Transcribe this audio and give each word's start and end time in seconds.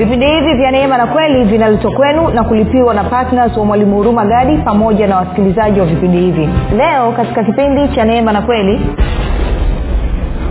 vipindi 0.00 0.26
hivi 0.26 0.54
vya 0.54 0.70
neema 0.70 0.98
na 0.98 1.06
kweli 1.06 1.44
vinaletwa 1.44 1.90
kwenu 1.92 2.28
na 2.28 2.44
kulipiwa 2.44 2.94
na 2.94 3.04
ptns 3.04 3.56
wa 3.56 3.64
mwalimu 3.64 3.96
huruma 3.96 4.24
gadi 4.24 4.56
pamoja 4.56 5.06
na 5.06 5.16
wasikilizaji 5.16 5.80
wa 5.80 5.86
vipindi 5.86 6.18
hivi. 6.18 6.48
Leo 6.76 7.12
katika 7.12 7.44
kipindi 7.44 7.88
cha 7.88 8.04
neema 8.04 8.32
na 8.32 8.42
kweli 8.42 8.80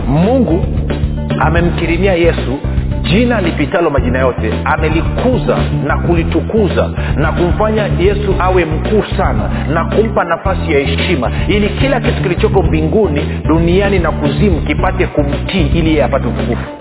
mungu 0.08 0.64
amemkirimia 1.40 2.14
yesu 2.14 2.58
jina 3.02 3.40
lipitalo 3.40 3.90
majina 3.90 4.18
yote. 4.18 4.52
Amelikuza 4.64 5.56
na 5.86 5.98
kulitukuza 5.98 6.90
na 7.16 7.32
kumfanya 7.32 7.88
yesu 7.98 8.34
awe 8.38 8.64
mkuu 8.64 9.02
sana 9.16 9.50
na 9.74 9.84
kumpa 9.84 10.24
nafasi 10.24 10.72
ya 10.72 10.78
heshima 10.80 11.30
ili 11.48 11.68
kila 11.68 12.00
kitu 12.00 12.22
kilichoko 12.22 12.62
mbinguni 12.62 13.20
duniani 13.46 13.98
na 13.98 14.10
kuzimu 14.12 14.60
kipate 14.60 15.06
kumtii 15.06 15.66
ili 15.74 15.88
yeye 15.90 16.04
apate 16.04 16.28
utukufu 16.28 16.79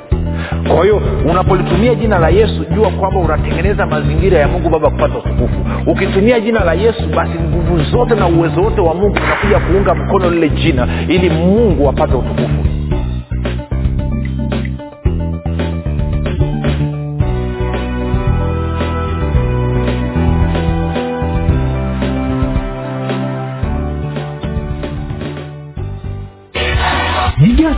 kwa 0.68 0.84
hiyo 0.84 1.02
unapolitumia 1.30 1.96
jina 1.96 2.20
la 2.20 2.30
yesu 2.30 2.66
jua 2.76 2.90
kwamba 2.90 3.20
unatengeneza 3.20 3.86
mazingira 3.86 4.38
ya 4.40 4.48
mungu 4.48 4.70
baba 4.70 4.90
kupata 4.90 5.18
utukufu. 5.18 5.56
Ukitumia 5.88 6.40
jina 6.40 6.64
la 6.64 6.74
yesu 6.74 7.04
basi 7.16 7.32
nguvu 7.40 7.84
zote 7.84 8.16
na 8.16 8.28
uwezo 8.28 8.62
wote 8.62 8.82
wa 8.82 8.94
mungu 8.94 9.18
unakuja 9.26 9.60
kuunga 9.60 9.96
mkono 9.96 10.30
lile 10.32 10.50
jina 10.50 10.88
ili 11.08 11.30
mungu 11.30 11.90
apate 11.90 12.14
utukufu 12.16 12.79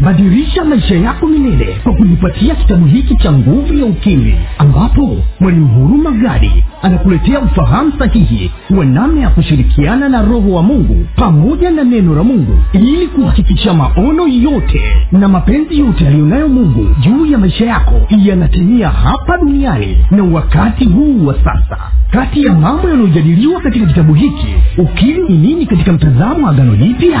badirisha 0.00 0.64
maisha 0.64 0.94
yako 0.94 1.26
milele 1.26 1.76
kwa 1.82 1.92
kujipatia 1.94 2.54
kitabu 2.54 2.86
hiki 2.86 3.16
cha 3.16 3.32
nguvu 3.32 3.74
ya 3.74 3.84
ukimwi 3.84 4.34
ambapo 4.58 5.16
mwalimu 5.40 5.68
huruma 5.68 6.10
gadi 6.10 6.64
anakuletea 6.82 7.40
ufahamu 7.40 7.92
sahihi 7.98 8.50
wa 8.78 8.84
namna 8.84 9.20
ya 9.20 9.28
kushirikiana 9.28 10.08
na 10.08 10.22
roho 10.22 10.50
wa 10.52 10.62
mungu 10.62 11.06
pamoja 11.16 11.70
na 11.70 11.84
neno 11.84 12.14
la 12.14 12.22
mungu 12.22 12.58
ili 12.72 13.06
kuhakikisha 13.06 13.74
maono 13.74 14.28
yote 14.28 14.80
na 15.12 15.28
mapenzi 15.28 15.78
yote 15.78 16.06
aliyonayo 16.08 16.48
mungu 16.48 16.86
juu 17.00 17.26
ya 17.26 17.38
maisha 17.38 17.64
yako 17.66 18.00
yanatimia 18.18 18.88
hapa 18.88 19.38
duniani 19.38 19.98
na 20.10 20.22
wakati 20.24 20.84
huu 20.84 21.26
wa 21.26 21.34
sasa. 21.34 21.78
Kati 22.10 22.42
ya 22.44 22.54
mambo 22.54 22.88
yanayojadiliwa 22.88 23.60
katika 23.60 23.86
kitabu 23.86 24.14
hiki 24.14 24.46
ukimwi 24.78 25.28
ni 25.28 25.38
nini 25.38 25.66
katika 25.66 25.92
mtazamo 25.92 26.48
agano 26.48 26.76
jipya 26.76 27.20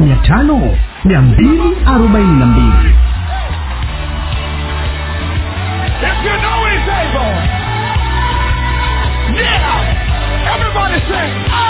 mia 0.00 0.16
tano 0.16 0.76
mia 1.04 1.20
mbili 1.20 1.76
arobaini 1.86 2.38
na 2.40 2.46
mbili. 2.46 2.94
Yeah. 9.34 10.54
Everybody 10.54 10.98
sing. 11.08 11.32
Oh. 11.52 11.69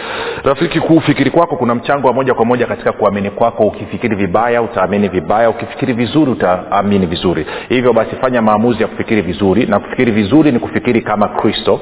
rafiki 0.43 0.79
kuufikiri 0.79 1.31
kwako 1.31 1.55
kuna 1.55 1.75
mchango 1.75 2.07
wa 2.07 2.13
moja 2.13 2.33
kwa 2.33 2.45
moja 2.45 2.65
katika 2.65 2.91
kuamini 2.91 3.29
kwako. 3.29 3.63
Ukifikiri 3.63 4.15
vibaya 4.15 4.61
utaamini 4.61 5.07
vibaya. 5.07 5.49
Ukifikiri 5.49 5.93
vizuri 5.93 6.31
utaamini 6.31 7.05
vizuri. 7.05 7.45
Hivyo 7.69 7.93
basi 7.93 8.15
fanya 8.15 8.41
maamuzi 8.41 8.81
ya 8.81 8.87
kufikiri 8.87 9.21
vizuri. 9.21 9.65
Na 9.65 9.79
kufikiri 9.79 10.11
vizuri 10.11 10.51
ni 10.51 10.59
kufikiri 10.59 11.01
kama 11.01 11.27
kristo 11.27 11.79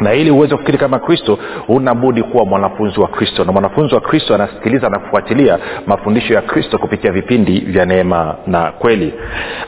na 0.00 0.14
ili 0.14 0.30
uweze 0.30 0.54
kufikiri 0.54 0.78
kama 0.78 0.98
kristo 0.98 1.38
unabudi 1.68 2.22
kuwa 2.22 2.44
mwanafunzi 2.44 3.00
wa 3.00 3.08
kristo. 3.08 3.44
Na 3.44 3.52
mwanafunzi 3.52 3.94
wa 3.94 4.00
kristo 4.00 4.34
anasikiliza 4.34 4.88
na 4.88 4.98
kufuatilia 4.98 5.58
mafundisho 5.86 6.34
ya 6.34 6.42
kristo 6.42 6.78
kupitia 6.78 7.12
vipindi 7.12 7.60
vya 7.60 7.84
neema 7.84 8.34
na 8.46 8.72
kweli. 8.72 9.14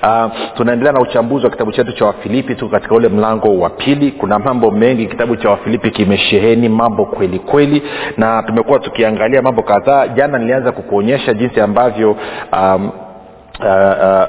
Uh, 0.03 0.33
tunaendelea 0.57 0.93
na 0.93 1.01
uchambuzi 1.01 1.45
wa 1.45 1.51
kitabu 1.51 1.73
chetu 1.73 1.93
cha 1.93 2.05
wafilipi. 2.05 2.55
Tuko 2.55 2.71
katika 2.71 2.95
ule 2.95 3.09
mlango 3.09 3.59
wa 3.59 3.71
pili. 3.71 4.11
Kuna 4.13 4.39
mambo 4.39 4.71
mengi. 4.71 5.07
Kitabu 5.07 5.37
cha 5.37 5.51
wafilipi 5.51 5.91
kimesheheni 5.91 6.69
mambo 6.69 7.05
kweli 7.07 7.39
kweli. 7.39 7.83
Na 8.17 8.43
tumekuwa 8.43 8.79
tukiangalia 8.79 9.43
mambo 9.43 9.63
kadhaa. 9.63 10.09
Jana 10.09 10.39
nilianza 10.39 10.73
kukuonyesha 10.73 11.35
jinsi 11.35 11.61
ambavyo 11.61 12.17
um, 12.53 12.91
Uh, 13.60 13.64
uh, 13.64 13.70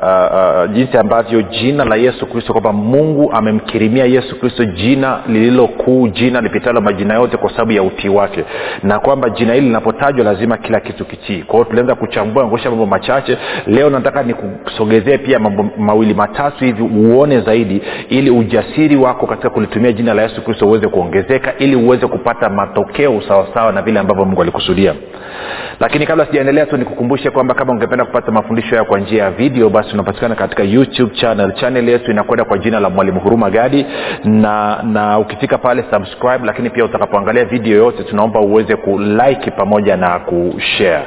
uh, 0.02 0.66
uh, 0.66 0.72
jinsi 0.76 0.98
ambavyo 0.98 1.42
jina 1.42 1.86
la 1.86 1.96
yesu 1.96 2.26
kristo 2.26 2.52
kwamba 2.54 2.74
mungu 2.74 3.32
amemkirimia 3.34 4.06
yesu 4.06 4.40
kristo 4.40 4.66
jina 4.66 5.20
lililokuu 5.28 6.08
jina 6.08 6.42
lipitalo 6.42 6.82
majina 6.82 7.14
yote 7.14 7.38
kwa 7.38 7.50
sababu 7.52 7.72
ya 7.72 7.84
utii 7.84 8.10
wake 8.10 8.44
na 8.84 9.00
kwamba 9.00 9.30
jina 9.30 9.54
hili 9.54 9.68
linapotajwa 9.68 10.26
lazima 10.26 10.58
kila 10.58 10.80
kitu 10.80 11.06
kitii. 11.06 11.42
Kwa 11.42 11.54
hiyo 11.56 11.66
tulianza 11.66 11.96
kuchambua 11.96 12.44
kuonyesha 12.48 12.70
mambo 12.70 12.86
machache. 12.86 13.38
Leo 13.68 13.90
nataka 13.90 14.24
nikusogezee 14.24 15.18
pia 15.18 15.40
mambo 15.40 15.66
mawili 15.78 16.14
matatu 16.14 16.66
hivi 16.66 16.84
uone 16.84 17.42
zaidi 17.42 17.82
ili 18.10 18.30
ujasiri 18.30 18.96
wako 18.96 19.28
katika 19.28 19.50
kulitumia 19.50 19.92
jina 19.92 20.14
la 20.14 20.22
yesu 20.22 20.42
kristo 20.44 20.68
uweze 20.68 20.88
kuongezeka 20.88 21.54
ili 21.58 21.76
uweze 21.76 22.08
kupata 22.08 22.50
matokeo 22.50 23.22
sawasawa 23.28 23.72
na 23.72 23.82
vile 23.82 24.00
ambavyo 24.00 24.26
mungu 24.26 24.42
alikusudia. 24.42 24.94
Lakini 25.80 26.06
kabla 26.06 26.26
sijaendelea 26.26 26.66
tu 26.66 26.78
nikukumbushe 26.78 27.30
kwamba 27.30 27.54
kama 27.54 27.72
ungependa 27.74 28.06
kupata 28.06 28.32
mafundisho 28.32 28.70
haya 28.70 28.84
kwa 28.84 29.00
njia 29.00 29.19
ya 29.20 29.32
video 29.32 29.70
basi 29.70 29.94
unapatikana 29.94 30.36
katika 30.36 30.64
youtube 30.64 31.16
channel. 31.16 31.54
Channel 31.54 31.90
yetu 31.90 32.12
inakwenda 32.12 32.46
kwa 32.46 32.58
jina 32.58 32.80
la 32.80 32.90
mwalimu 32.90 33.20
huruma 33.20 33.50
gadi. 33.50 33.86
Na 34.24 34.84
na 34.84 35.20
ukifika 35.20 35.58
pale 35.58 35.84
subscribe 35.92 36.46
lakini 36.46 36.70
pia 36.70 36.86
utakapoangalia 36.86 37.46
video 37.46 37.78
yote 37.78 38.04
tunaomba 38.04 38.40
uweze 38.40 38.76
kulike 38.76 39.52
pamoja 39.52 39.98
na 39.98 40.20
kushare 40.20 41.04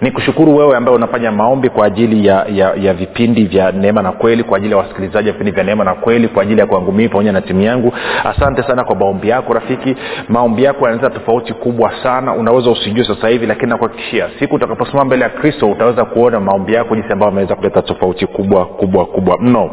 Ni 0.00 0.10
kushukuru 0.10 0.56
wewe 0.56 0.76
ambaye 0.76 0.96
unafanya 0.96 1.32
maombi 1.32 1.68
kwa 1.68 1.86
ajili 1.86 2.26
ya, 2.26 2.46
ya, 2.52 2.74
ya 2.80 2.94
vipindi 2.94 3.44
vya 3.44 3.72
neema 3.72 4.02
na 4.02 4.12
kweli 4.12 4.44
kwa 4.44 4.56
ajili 4.56 4.72
ya 4.72 4.78
wasikilizaji 4.78 5.28
wa 5.28 5.32
vipindi 5.32 5.50
vya 5.52 5.64
neema 5.64 5.84
na 5.84 5.94
kweli 5.94 6.28
kwa 6.28 6.42
ajili 6.42 6.60
ya 6.60 6.66
kwangu 6.66 6.92
mii 6.92 7.08
pamoja 7.08 7.32
na 7.32 7.40
timu 7.40 7.60
yangu. 7.60 7.92
Asante 8.24 8.62
sana 8.62 8.84
kwa 8.84 8.96
maombi 8.96 9.28
yako 9.28 9.52
rafiki. 9.52 9.96
Maombi 10.28 10.62
yako 10.64 10.84
yanaleta 10.88 11.10
tofauti 11.10 11.52
kubwa 11.52 11.92
sana. 12.02 12.32
Unaweza 12.34 12.70
usijue 12.70 13.04
sasa 13.04 13.28
hivi 13.28 13.46
lakini 13.46 13.70
nakuhakikishia 13.70 14.28
siku 14.38 14.54
utakaposimama 14.54 15.04
mbele 15.04 15.22
ya 15.24 15.30
kristo 15.30 15.70
utaweza 15.70 16.04
kuona 16.04 16.40
maombi 16.40 16.74
yako 16.74 16.94
jinsi 16.96 17.12
ambayo 17.12 17.32
ameweza 17.32 17.54
kuleta 17.54 17.82
tofauti 17.82 18.26
kubwa 18.26 18.66
kubwa 18.66 19.06
kubwa 19.06 19.38
mno 19.40 19.70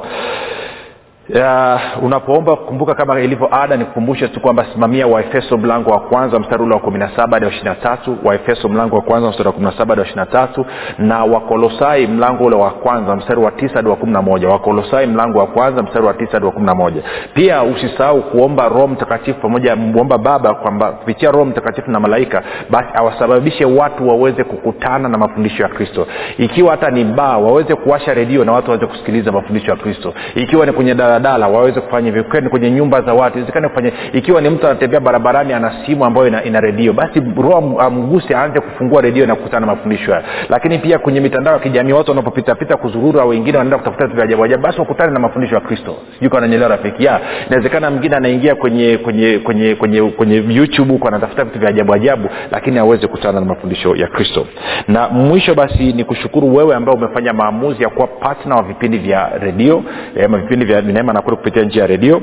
ya, 1.34 1.80
unapoomba 2.02 2.56
kumbuka 2.56 2.96
kama 2.96 3.20
ilivyo 3.22 3.50
ada 3.62 3.78
nikukumbushe 3.78 4.28
tu 4.28 4.40
kwamba 4.40 4.66
simamia 4.74 5.08
waefeso 5.08 5.58
mlango 5.58 5.90
wa 5.92 6.00
kwanza 6.00 6.40
mstari 6.40 6.64
ule 6.64 6.74
wa 6.74 6.80
kumi 6.80 7.00
na 7.00 7.10
saba 7.16 7.34
hadi 7.36 7.46
wa 7.46 7.52
ishirina 7.52 7.76
tatu. 7.76 8.18
Waefeso 8.24 8.70
mlango 8.70 8.96
wa 8.96 9.02
kwanza 9.02 9.30
mstari 9.30 9.48
wa 9.48 9.54
kumi 9.54 9.66
na 9.66 9.72
saba 9.72 9.86
hadi 9.90 10.00
wa 10.02 10.06
ishirina 10.06 10.26
tatu. 10.26 10.66
Na 10.98 11.24
wakolosai 11.24 12.08
mlango 12.08 12.44
ule 12.44 12.56
wa 12.56 12.70
kwanza 12.72 13.16
mstari 13.16 13.40
wa 13.42 13.52
tisa 13.52 13.74
hadi 13.74 13.90
wa 13.90 13.96
kumi 13.96 14.12
na 14.14 14.22
moja. 14.22 14.48
Wakolosai 14.48 15.08
mlango 15.08 15.40
wa 15.40 15.48
kwanza 15.48 15.84
mstari 15.84 16.06
wa 16.06 16.14
tisa 16.14 16.32
hadi 16.32 16.46
wa 16.46 16.52
kumi 16.52 16.66
na 16.66 16.76
moja. 16.76 17.02
Pia 17.34 17.64
usisahau 17.64 18.22
kuomba 18.22 18.70
roho 18.70 18.88
mtakatifu 18.88 19.40
pamoja 19.40 19.76
kuomba 19.76 20.18
baba 20.18 20.54
kwamba 20.54 20.92
kupitia 20.92 21.32
roho 21.32 21.46
mtakatifu 21.46 21.92
na 21.92 22.00
malaika 22.00 22.44
basi 22.70 22.90
awasababishe 22.94 23.66
watu 23.66 24.08
waweze 24.10 24.44
kukutana 24.44 25.10
na 25.10 25.18
mafundisho 25.18 25.64
ya 25.64 25.70
kristo. 25.70 26.08
Ikiwa 26.38 26.72
hata 26.72 26.90
ni 26.92 27.04
baa 27.04 27.38
waweze 27.38 27.76
kuwasha 27.76 28.14
redio 28.14 28.46
na 28.46 28.52
watu 28.52 28.68
waweze 28.72 28.86
kusikiliza 28.88 29.32
mafundisho 29.32 29.72
ya 29.72 29.78
kristo. 29.78 30.14
Ikiwa 30.36 30.66
ni 30.66 30.72
kwenye 30.72 30.94
daladala 31.20 31.48
waweze 31.48 31.82
kufanya 31.82 32.06
hivyo. 32.06 32.22
Ikiwa 32.22 32.50
kwenye 32.50 32.72
nyumba 32.72 33.02
za 33.02 33.14
watu 33.14 33.38
iwezekane 33.38 33.68
kufanya 33.70 33.92
ikiwa 34.14 34.42
ni 34.42 34.50
mtu 34.50 34.68
anatembea 34.68 35.00
barabarani 35.00 35.54
ana 35.54 35.74
simu 35.86 36.06
ambayo 36.06 36.28
ina, 36.28 36.44
ina 36.44 36.60
redio 36.62 36.94
basi 36.94 37.22
roho 37.38 37.82
amguse 37.82 38.36
aanze 38.36 38.60
kufungua 38.60 39.02
redio 39.02 39.26
na 39.26 39.36
kukutana 39.36 39.66
na 39.66 39.72
mafundisho 39.76 40.12
haya. 40.14 40.24
Lakini 40.50 40.78
pia 40.78 41.00
kwenye 41.00 41.20
mitandao 41.22 41.54
ya 41.54 41.60
kijamii 41.60 41.92
watu 41.94 42.12
wanapopitapita 42.12 42.78
kuzurura 42.78 43.26
wengine 43.26 43.58
wanaenda 43.58 43.78
kutafuta 43.78 44.06
vitu 44.06 44.16
vya 44.16 44.24
ajabu. 44.26 44.44
Ajabu 44.44 44.64
basi 44.64 44.80
wakutane 44.80 45.12
na 45.14 45.20
mafundisho 45.20 45.56
ya 45.56 45.62
kristo. 45.62 45.96
Sijui 46.14 46.30
kama 46.30 46.42
nanyelewa 46.42 46.70
rafiki. 46.70 47.04
Ya 47.06 47.20
inawezekana 47.48 47.92
mwingine 47.92 48.16
anaingia 48.16 48.56
kwenye 48.56 48.98
kwenye 48.98 49.40
kwenye 49.40 49.76
kwenye 49.76 50.02
kwenye 50.12 50.56
youtube 50.56 50.92
huko 50.92 51.08
anatafuta 51.08 51.44
vitu 51.44 51.60
vya 51.60 51.70
ajabu 51.70 51.94
ajabu 51.94 52.30
lakini 52.52 52.80
aweze 52.80 53.08
kukutana 53.08 53.40
na 53.40 53.46
mafundisho 53.46 53.96
ya 53.96 54.08
kristo. 54.08 54.48
Na 54.88 55.08
mwisho 55.10 55.56
basi 55.56 55.94
ni 55.94 56.04
kushukuru 56.04 56.56
wewe 56.56 56.76
ambao 56.76 56.96
umefanya 56.96 57.34
maamuzi 57.34 57.84
ya 57.84 57.90
kuwa 57.90 58.08
patna 58.08 58.56
wa 58.56 58.64
vipindi 58.64 58.98
vya 58.98 59.30
redio 59.40 59.84
ama 60.26 60.38
vipindi 60.38 60.66
vya 60.66 60.82
neema 61.10 61.14
na 61.14 61.22
kweli 61.22 61.38
kupitia 61.38 61.64
njia 61.64 61.82
ya 61.82 61.88
redio. 61.88 62.22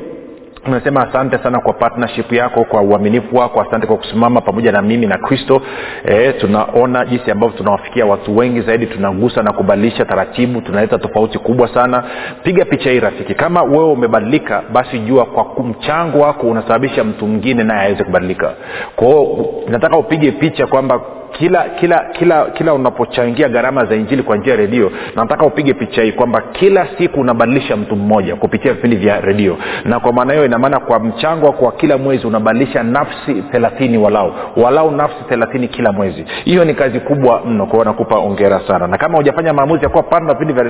Unasema 0.66 1.08
asante 1.08 1.38
sana 1.38 1.60
kwa 1.60 1.72
partnership 1.72 2.32
yako 2.32 2.64
kwa 2.64 2.80
uaminifu 2.82 3.36
wako 3.36 3.60
asante 3.60 3.86
kwa 3.86 3.96
kusimama 3.96 4.40
pamoja 4.40 4.72
na 4.72 4.82
mimi 4.82 5.06
na 5.06 5.18
kristo. 5.18 5.62
E, 6.04 6.32
tunaona 6.32 7.04
jinsi 7.04 7.30
ambavyo 7.30 7.56
tunawafikia 7.58 8.06
watu 8.06 8.36
wengi 8.36 8.60
zaidi 8.60 8.86
tunagusa 8.86 9.42
na 9.42 9.52
kubadilisha 9.52 10.04
taratibu 10.04 10.60
tunaleta 10.60 10.98
tofauti 10.98 11.38
kubwa 11.38 11.74
sana. 11.74 12.04
Piga 12.42 12.64
picha 12.64 12.90
hii 12.90 13.00
rafiki. 13.00 13.34
Kama 13.34 13.62
wewe 13.62 13.84
umebadilika 13.92 14.62
basi 14.72 14.98
jua 14.98 15.24
kwa 15.24 15.64
mchango 15.64 16.18
wako 16.18 16.46
unasababisha 16.46 17.04
mtu 17.04 17.26
mwingine 17.26 17.64
naye 17.64 17.86
aweze 17.86 18.04
kubadilika. 18.04 18.54
Kwao 18.96 19.46
nataka 19.68 19.96
upige 19.98 20.32
picha 20.32 20.66
kwamba 20.66 21.00
kila 21.32 21.64
kila 21.80 22.04
kila 22.12 22.44
kila 22.44 22.74
unapochangia 22.74 23.48
gharama 23.48 23.84
za 23.84 23.94
injili 23.94 24.22
kwa 24.22 24.36
njia 24.36 24.52
ya 24.52 24.58
redio 24.60 24.92
nataka 25.16 25.46
upige 25.46 25.74
picha 25.74 26.02
hii 26.02 26.12
kwamba 26.12 26.40
kila 26.52 26.86
siku 26.98 27.20
unabadilisha 27.20 27.76
mtu 27.76 27.96
mmoja 27.96 28.36
kupitia 28.36 28.72
vipindi 28.72 28.96
vya 28.96 29.20
redio. 29.20 29.56
Na 29.84 30.00
kwa 30.00 30.12
maana 30.12 30.32
hiyo 30.32 30.44
inamaana 30.44 30.80
kwa 30.80 30.98
mchango 31.00 31.52
kwa 31.52 31.72
kila 31.72 31.98
mwezi 31.98 32.26
unabadilisha 32.26 32.82
nafsi 32.82 33.34
thelathini 33.52 33.98
walau. 33.98 34.32
Walau 34.56 34.90
nafsi 34.90 35.24
thelathini 35.28 35.68
kila 35.68 35.92
mwezi. 35.92 36.24
Hiyo 36.44 36.64
ni 36.64 36.74
kazi 36.74 37.00
kubwa 37.00 37.40
mno 37.46 37.66
kwao 37.66 37.84
nakupa 37.84 38.16
ongera 38.18 38.60
sana. 38.68 38.86
Na 38.86 38.98
kama 38.98 39.16
hujafanya 39.16 39.52
maamuzi 39.52 39.82
ya 39.82 39.88
kuwa 39.88 40.02
partner 40.02 40.36
vipindi 40.38 40.62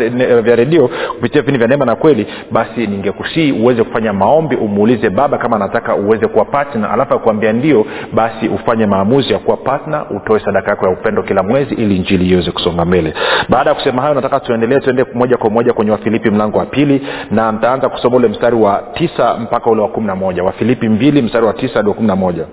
vya 0.43 0.57
redio 0.57 0.89
kupitia 1.15 1.41
vipindi 1.41 1.59
vya 1.59 1.69
neema 1.69 1.85
na 1.85 1.95
kweli 1.97 2.27
basi 2.51 2.87
ningekusii 2.87 3.53
uweze 3.53 3.85
kufanya 3.85 4.13
maombi 4.13 4.57
umuulize 4.57 5.11
baba 5.11 5.39
kama 5.39 5.57
anataka 5.57 5.95
uweze 5.95 6.27
kuwa 6.27 6.45
patna 6.45 6.91
alafu 6.91 7.15
akuambia 7.15 7.53
ndio 7.53 7.87
basi 8.13 8.49
ufanye 8.49 8.87
maamuzi 8.87 9.33
ya 9.33 9.39
kuwa 9.39 9.57
patna 9.57 10.05
utoe 10.11 10.41
sadaka 10.47 10.71
yako 10.71 10.87
ya 10.87 10.93
upendo 10.93 11.23
kila 11.23 11.43
mwezi 11.43 11.75
ili 11.75 11.97
injili 11.97 12.29
iweze 12.31 12.51
kusonga 12.51 12.85
mbele. 12.85 13.15
Baada 13.49 13.71
ya 13.71 13.75
kusema 13.75 14.03
hayo 14.03 14.15
nataka 14.15 14.41
tuendelee 14.41 14.81
tuende 14.81 15.05
moja 15.15 15.37
kwa 15.37 15.51
moja 15.51 15.73
kwenye 15.73 15.91
wafilipi 15.91 16.31
mlango 16.31 16.59
wa 16.59 16.67
pili 16.67 17.07
na 17.31 17.53
ntaanza 17.53 17.89
kusoma 17.89 18.17
ule 18.17 18.29
mstari 18.29 18.57
wa 18.57 18.83
tisa 18.95 19.35
mpaka 19.39 19.71
ule 19.71 19.83
wa 19.83 19.89
kumi 19.89 20.07
na 20.07 20.15
moja. 20.17 20.43
Wafilipi 20.45 20.89
mbili 20.89 21.23
mstari 21.23 21.47
wa 21.47 21.53
tisa 21.53 21.75
hadi 21.75 21.89
wa 21.89 21.95
kumi 21.95 22.09
na 22.09 22.17
moja 22.17 22.45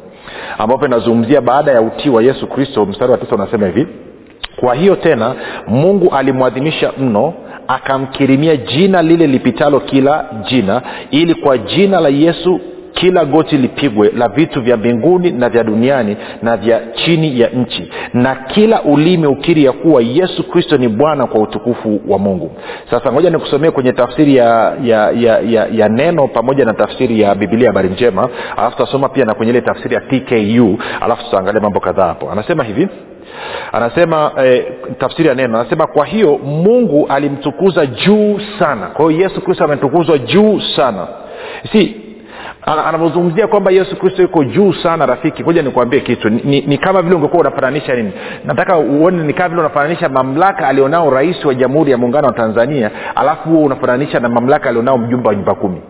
ambapo 0.57 0.85
inazungumzia 0.85 1.41
baada 1.41 1.71
ya 1.71 1.81
utii 1.81 2.09
wa 2.09 2.23
yesu 2.23 2.47
kristo 2.47 2.85
mstari 2.85 3.11
wa 3.11 3.17
tisa 3.17 3.35
unasema 3.35 3.65
hivi 3.65 3.87
kwa 4.59 4.75
hiyo 4.75 4.95
tena 4.95 5.35
mungu 5.67 6.15
alimwadhimisha 6.15 6.91
mno 6.97 7.33
akamkirimia 7.67 8.55
jina 8.57 9.01
lile 9.01 9.27
lipitalo 9.27 9.79
kila 9.79 10.25
jina 10.49 10.81
ili 11.11 11.35
kwa 11.35 11.57
jina 11.57 11.99
la 11.99 12.09
yesu 12.09 12.59
kila 12.93 13.25
goti 13.25 13.57
lipigwe 13.57 14.11
la 14.17 14.27
vitu 14.27 14.61
vya 14.61 14.77
mbinguni 14.77 15.31
na 15.31 15.49
vya 15.49 15.63
duniani 15.63 16.17
na 16.41 16.57
vya 16.57 16.81
chini 16.93 17.39
ya 17.39 17.49
nchi. 17.49 17.91
Na 18.13 18.35
kila 18.35 18.81
ulimi 18.81 19.27
ukiri 19.27 19.63
ya 19.63 19.71
kuwa 19.71 20.01
yesu 20.01 20.43
kristo 20.49 20.77
ni 20.77 20.87
bwana 20.87 21.27
kwa 21.27 21.41
utukufu 21.41 22.01
wa 22.07 22.19
mungu. 22.19 22.51
Sasa 22.89 23.11
ngoja 23.11 23.29
nikusomee 23.29 23.71
kwenye 23.71 23.91
tafsiri 23.91 24.35
ya 24.35 24.73
ya, 24.83 25.11
ya, 25.11 25.39
ya 25.39 25.67
ya 25.71 25.89
neno 25.89 26.27
pamoja 26.27 26.65
na 26.65 26.73
tafsiri 26.73 27.21
ya 27.21 27.35
bibilia 27.35 27.67
habari 27.67 27.89
njema. 27.89 28.29
Alafu 28.57 28.77
tutasoma 28.77 29.09
pia 29.09 29.25
na 29.25 29.33
kwenye 29.33 29.51
ile 29.51 29.61
tafsiri 29.61 29.95
ya 29.95 30.01
tku 30.01 30.77
alafu 31.01 31.23
tutaangalia 31.25 31.61
mambo 31.61 31.79
kadhaa 31.79 32.07
hapo. 32.07 32.31
Anasema 32.31 32.63
hivi. 32.63 32.87
Anasema 33.71 34.31
eh, 34.45 34.65
tafsiri 34.99 35.27
ya 35.29 35.35
neno. 35.35 35.59
Anasema 35.59 35.87
kwa 35.87 36.05
hiyo 36.05 36.37
mungu 36.37 37.07
alimtukuza 37.09 37.85
juu 37.85 38.39
sana. 38.59 38.87
Kwa 38.87 39.11
hiyo 39.11 39.23
yesu 39.23 39.41
kristo 39.41 39.63
ametukuzwa 39.63 40.17
juu 40.17 40.59
sana. 40.75 41.07
Si 41.71 42.02
anavyozungumzia 42.65 43.47
kwamba 43.47 43.71
yesu 43.71 43.95
kristo 43.95 44.21
yuko 44.21 44.43
juu 44.43 44.73
sana 44.73 45.05
rafiki 45.05 45.43
kuja 45.43 45.61
nikuambie 45.61 45.99
kitu. 45.99 46.29
Ni, 46.29 46.41
ni, 46.43 46.61
ni 46.61 46.77
kama 46.77 47.01
vile 47.01 47.15
ungekuwa 47.15 47.41
unafananisha 47.41 47.95
nini? 47.95 48.11
Nataka 48.45 48.77
uone 48.77 49.23
ni 49.23 49.33
kama 49.33 49.49
vile 49.49 49.59
unafananisha 49.61 50.09
mamlaka 50.09 50.67
alionao 50.67 51.09
rais 51.09 51.45
wa 51.45 51.53
jamhuri 51.55 51.91
ya 51.91 51.97
muungano 51.97 52.27
wa 52.27 52.33
tanzania 52.33 52.91
alafu 53.15 53.49
huo 53.49 53.63
unafananisha 53.63 54.19
na 54.19 54.29
mamlaka 54.29 54.69
alionao 54.69 54.97
mjumba 54.97 55.29
wa 55.29 55.35
nyumba 55.35 55.55
kumi 55.55 55.81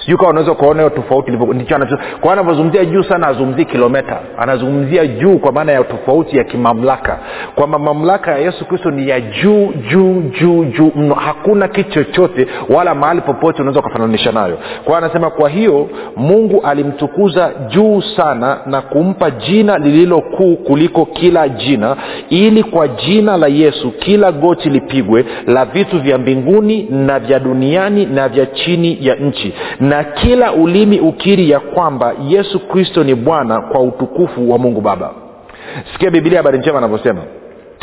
sijui 0.00 0.16
kawa 0.18 0.30
unaweza 0.30 0.52
ukaona 0.52 0.82
hiyo 0.82 0.90
tofauti 0.90 1.30
ndicho 1.30 1.98
kwa 2.20 2.32
anavyozungumzia 2.32 2.84
juu 2.84 3.02
sana 3.02 3.26
azungumzii 3.26 3.64
kilometa. 3.64 4.18
Anazungumzia 4.38 5.06
juu 5.06 5.38
kwa 5.38 5.52
maana 5.52 5.72
ya 5.72 5.84
tofauti 5.84 6.36
ya 6.36 6.44
kimamlaka. 6.44 7.18
Kwamba 7.54 7.78
mamlaka 7.78 8.30
ya 8.30 8.38
yesu 8.38 8.64
kristo 8.64 8.90
ni 8.90 9.08
ya 9.08 9.20
juu 9.20 9.72
juu 9.90 10.22
juu 10.40 10.64
juu 10.64 10.92
mno. 10.96 11.14
Hakuna 11.14 11.68
kitu 11.68 11.90
chochote 12.04 12.46
wala 12.68 12.94
mahali 12.94 13.20
popote 13.20 13.62
unaweza 13.62 13.80
ukafananisha 13.80 14.32
nayo. 14.32 14.58
Kwao 14.84 14.98
anasema 14.98 15.30
kwa 15.30 15.48
hiyo 15.48 15.88
mungu 16.16 16.60
alimtukuza 16.64 17.50
juu 17.68 18.00
sana 18.16 18.58
na 18.66 18.80
kumpa 18.80 19.30
jina 19.30 19.78
lililo 19.78 20.20
kuu 20.20 20.56
kuliko 20.56 21.06
kila 21.06 21.48
jina 21.48 21.96
ili 22.28 22.62
kwa 22.62 22.88
jina 22.88 23.36
la 23.36 23.46
yesu 23.46 23.90
kila 23.90 24.32
goti 24.32 24.70
lipigwe 24.70 25.24
la 25.46 25.64
vitu 25.64 25.98
vya 26.00 26.18
mbinguni 26.18 26.82
na 26.90 27.18
vya 27.18 27.38
duniani 27.38 28.06
na 28.06 28.28
vya 28.28 28.46
chini 28.46 28.98
ya 29.00 29.14
nchi 29.14 29.54
kila 30.04 30.52
ulimi 30.52 31.00
ukiri 31.00 31.50
ya 31.50 31.60
kwamba 31.60 32.12
yesu 32.28 32.60
kristo 32.68 33.04
ni 33.04 33.14
bwana 33.14 33.60
kwa 33.60 33.80
utukufu 33.80 34.50
wa 34.50 34.58
mungu 34.58 34.80
baba. 34.80 35.10
Sikia 35.92 36.10
bibilia 36.10 36.38
habari 36.38 36.58
njema 36.58 36.78
anavyosema. 36.78 37.22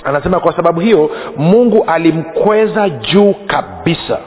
Anasema 0.04 0.40
kwa 0.40 0.56
sababu 0.56 0.80
hiyo 0.80 1.10
mungu 1.38 1.84
alimkweza 1.88 2.90
juu 2.90 3.34
kabisa 3.48 4.18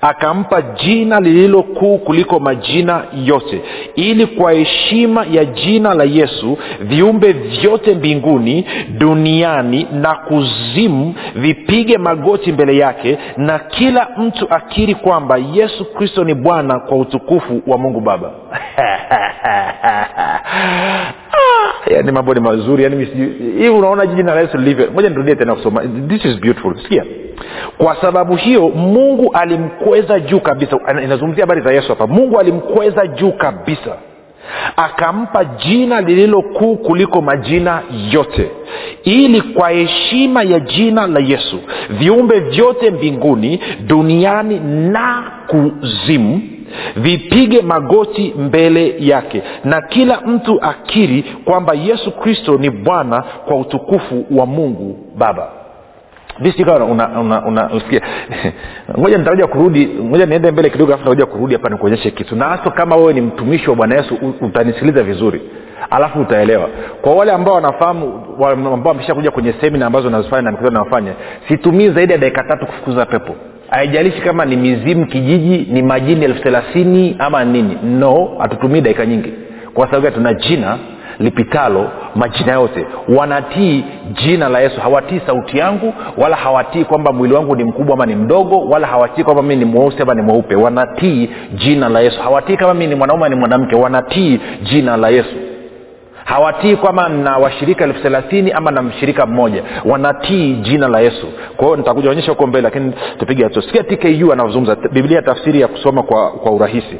akampa 0.00 0.62
jina 0.62 1.20
lililo 1.20 1.62
kuu 1.62 1.98
kuliko 1.98 2.40
majina 2.40 3.04
yote 3.24 3.60
ili 3.94 4.26
kwa 4.26 4.52
heshima 4.52 5.26
ya 5.30 5.44
jina 5.44 5.94
la 5.94 6.04
yesu 6.04 6.58
viumbe 6.80 7.32
vyote 7.32 7.94
mbinguni 7.94 8.66
duniani 8.98 9.86
na 9.92 10.14
kuzimu 10.14 11.14
vipige 11.34 11.98
magoti 11.98 12.52
mbele 12.52 12.76
yake 12.76 13.18
na 13.36 13.58
kila 13.58 14.08
mtu 14.18 14.46
akiri 14.50 14.94
kwamba 14.94 15.36
yesu 15.52 15.84
kristo 15.84 16.24
ni 16.24 16.34
bwana 16.34 16.80
kwa 16.80 16.98
utukufu 16.98 17.62
wa 17.66 17.78
mungu 17.78 18.00
baba 18.00 18.30
yani 21.90 22.12
mambo 22.12 22.34
ni 22.34 22.40
mazuri 22.40 22.82
yani 22.84 23.04
hii 23.58 23.68
unaona 23.68 24.06
jina 24.06 24.34
la 24.34 24.40
yesu 24.40 24.58
lilivyo. 24.58 24.90
Moja 24.94 25.08
nirudie 25.08 25.34
tena 25.34 25.54
kusoma. 25.54 25.82
This 26.08 26.24
is 26.24 26.40
beautiful. 26.40 26.76
Sikia. 26.82 27.04
Kwa 27.78 27.96
sababu 28.00 28.36
hiyo 28.36 28.68
mungu 28.68 29.30
alimkweza 29.32 30.20
juu 30.20 30.40
kabisa. 30.40 30.78
Inazungumzia 31.04 31.42
habari 31.42 31.60
za 31.60 31.72
yesu 31.72 31.88
hapa. 31.88 32.06
Mungu 32.06 32.38
alimkweza 32.40 33.06
juu 33.06 33.32
kabisa. 33.32 33.96
Akampa 34.76 35.44
jina 35.44 36.00
lililo 36.00 36.42
kuu 36.42 36.76
kuliko 36.76 37.20
majina 37.22 37.82
yote. 38.12 38.50
Ili 39.04 39.40
kwa 39.42 39.70
heshima 39.70 40.42
ya 40.42 40.60
jina 40.60 41.06
la 41.06 41.20
yesu 41.20 41.58
viumbe 41.90 42.40
vyote 42.40 42.90
mbinguni 42.90 43.60
duniani 43.86 44.60
na 44.90 45.24
kuzimu 45.46 46.40
vipige 46.96 47.62
magoti 47.62 48.34
mbele 48.38 48.94
yake. 48.98 49.42
Na 49.64 49.80
kila 49.80 50.20
mtu 50.20 50.58
akiri 50.62 51.22
kwamba 51.44 51.74
yesu 51.74 52.10
kristo 52.10 52.58
ni 52.58 52.70
bwana 52.70 53.24
kwa 53.46 53.56
utukufu 53.56 54.24
wa 54.30 54.46
mungu 54.46 54.98
baba. 55.16 55.48
Una, 56.90 57.70
ngoja 58.98 59.18
nitaraja 59.18 59.46
kurudi 59.46 59.86
ngoja 59.86 60.26
niende 60.26 60.50
mbele 60.50 60.70
kidogo 60.70 60.92
alafu 60.92 61.04
nitakuja 61.10 61.26
kurudi 61.26 61.54
hapa 61.54 61.68
nikuonyeshe 61.68 62.10
kitu. 62.10 62.36
Na 62.36 62.44
hasa 62.44 62.70
kama 62.70 62.96
wewe 62.96 63.12
ni 63.12 63.20
mtumishi 63.20 63.70
wa 63.70 63.76
bwana 63.76 63.96
yesu 63.96 64.14
utanisikiliza 64.40 65.02
vizuri. 65.02 65.40
Alafu 65.90 66.20
utaelewa. 66.20 66.68
Kwa 67.02 67.14
wale 67.14 67.32
ambao 67.32 67.54
wanafahamu 67.54 68.22
ambao 68.48 68.92
wameshakuja 68.92 69.30
kwenye 69.30 69.54
semina 69.60 69.86
ambazo 69.86 70.10
nazifanya 70.10 70.42
na 70.42 70.50
mikutano 70.50 70.84
nafanya 70.84 71.12
situmii 71.48 71.88
zaidi 71.88 72.12
ya 72.12 72.18
dakika 72.18 72.42
tatu 72.44 72.66
kufukuza 72.66 73.06
pepo 73.06 73.34
haijalishi 73.70 74.20
kama 74.20 74.44
ni 74.44 74.56
mizimu 74.56 75.06
kijiji 75.06 75.66
ni 75.72 75.82
majini 75.82 76.24
elfu 76.24 76.42
thelathini 76.42 77.16
ama 77.18 77.44
nini. 77.44 77.78
No 77.84 78.28
hatutumii 78.38 78.80
dakika 78.80 79.06
nyingi. 79.06 79.32
Kwa 79.74 79.86
sababu 79.86 80.10
tuna 80.10 80.34
jina 80.34 80.78
lipitalo 81.18 81.88
majina 82.14 82.52
yote. 82.52 82.86
Wanatii 83.08 83.84
jina 84.12 84.48
la 84.48 84.60
yesu. 84.60 84.80
Hawatii 84.80 85.20
sauti 85.26 85.58
yangu 85.58 85.94
wala 86.16 86.36
hawatii 86.36 86.84
kwamba 86.84 87.12
mwili 87.12 87.34
wangu 87.34 87.56
ni 87.56 87.64
mkubwa 87.64 87.94
ama 87.94 88.06
ni 88.06 88.14
mdogo 88.16 88.60
wala 88.60 88.86
hawatii 88.86 89.22
kwamba 89.24 89.42
mii 89.42 89.56
ni 89.56 89.64
mweusi 89.64 90.02
ama 90.02 90.14
ni 90.14 90.22
mweupe. 90.22 90.54
Wanatii 90.56 91.30
jina 91.54 91.88
la 91.88 92.00
yesu. 92.00 92.20
Hawatii 92.22 92.56
kama 92.56 92.74
mii 92.74 92.86
ni 92.86 92.94
mwanaume 92.94 93.28
ni 93.28 93.34
mwanamke. 93.36 93.76
Wanatii 93.76 94.40
jina 94.62 94.96
la 94.96 95.08
yesu 95.08 95.34
hawatii 96.26 96.76
kwama 96.76 97.08
na 97.08 97.36
washirika 97.38 97.84
elfu 97.84 98.02
thelathini 98.02 98.52
ama 98.52 98.70
na 98.70 98.82
mshirika 98.82 99.26
mmoja. 99.26 99.62
Wanatii 99.84 100.54
jina 100.54 100.88
la 100.88 101.00
yesu. 101.00 101.26
Kwa 101.56 101.64
hiyo 101.66 101.76
nitakuja 101.76 102.10
onyesha 102.10 102.32
huko 102.32 102.46
mbele 102.46 102.62
lakini 102.62 102.92
tupige 103.18 103.44
hatua. 103.44 103.62
Sikia 103.62 103.82
tku 103.84 104.32
anavyozungumza 104.32 104.76
biblia 104.92 105.22
tafsiri 105.22 105.60
ya 105.60 105.68
kusoma 105.68 106.02
kwa, 106.02 106.30
kwa 106.30 106.52
urahisi 106.52 106.98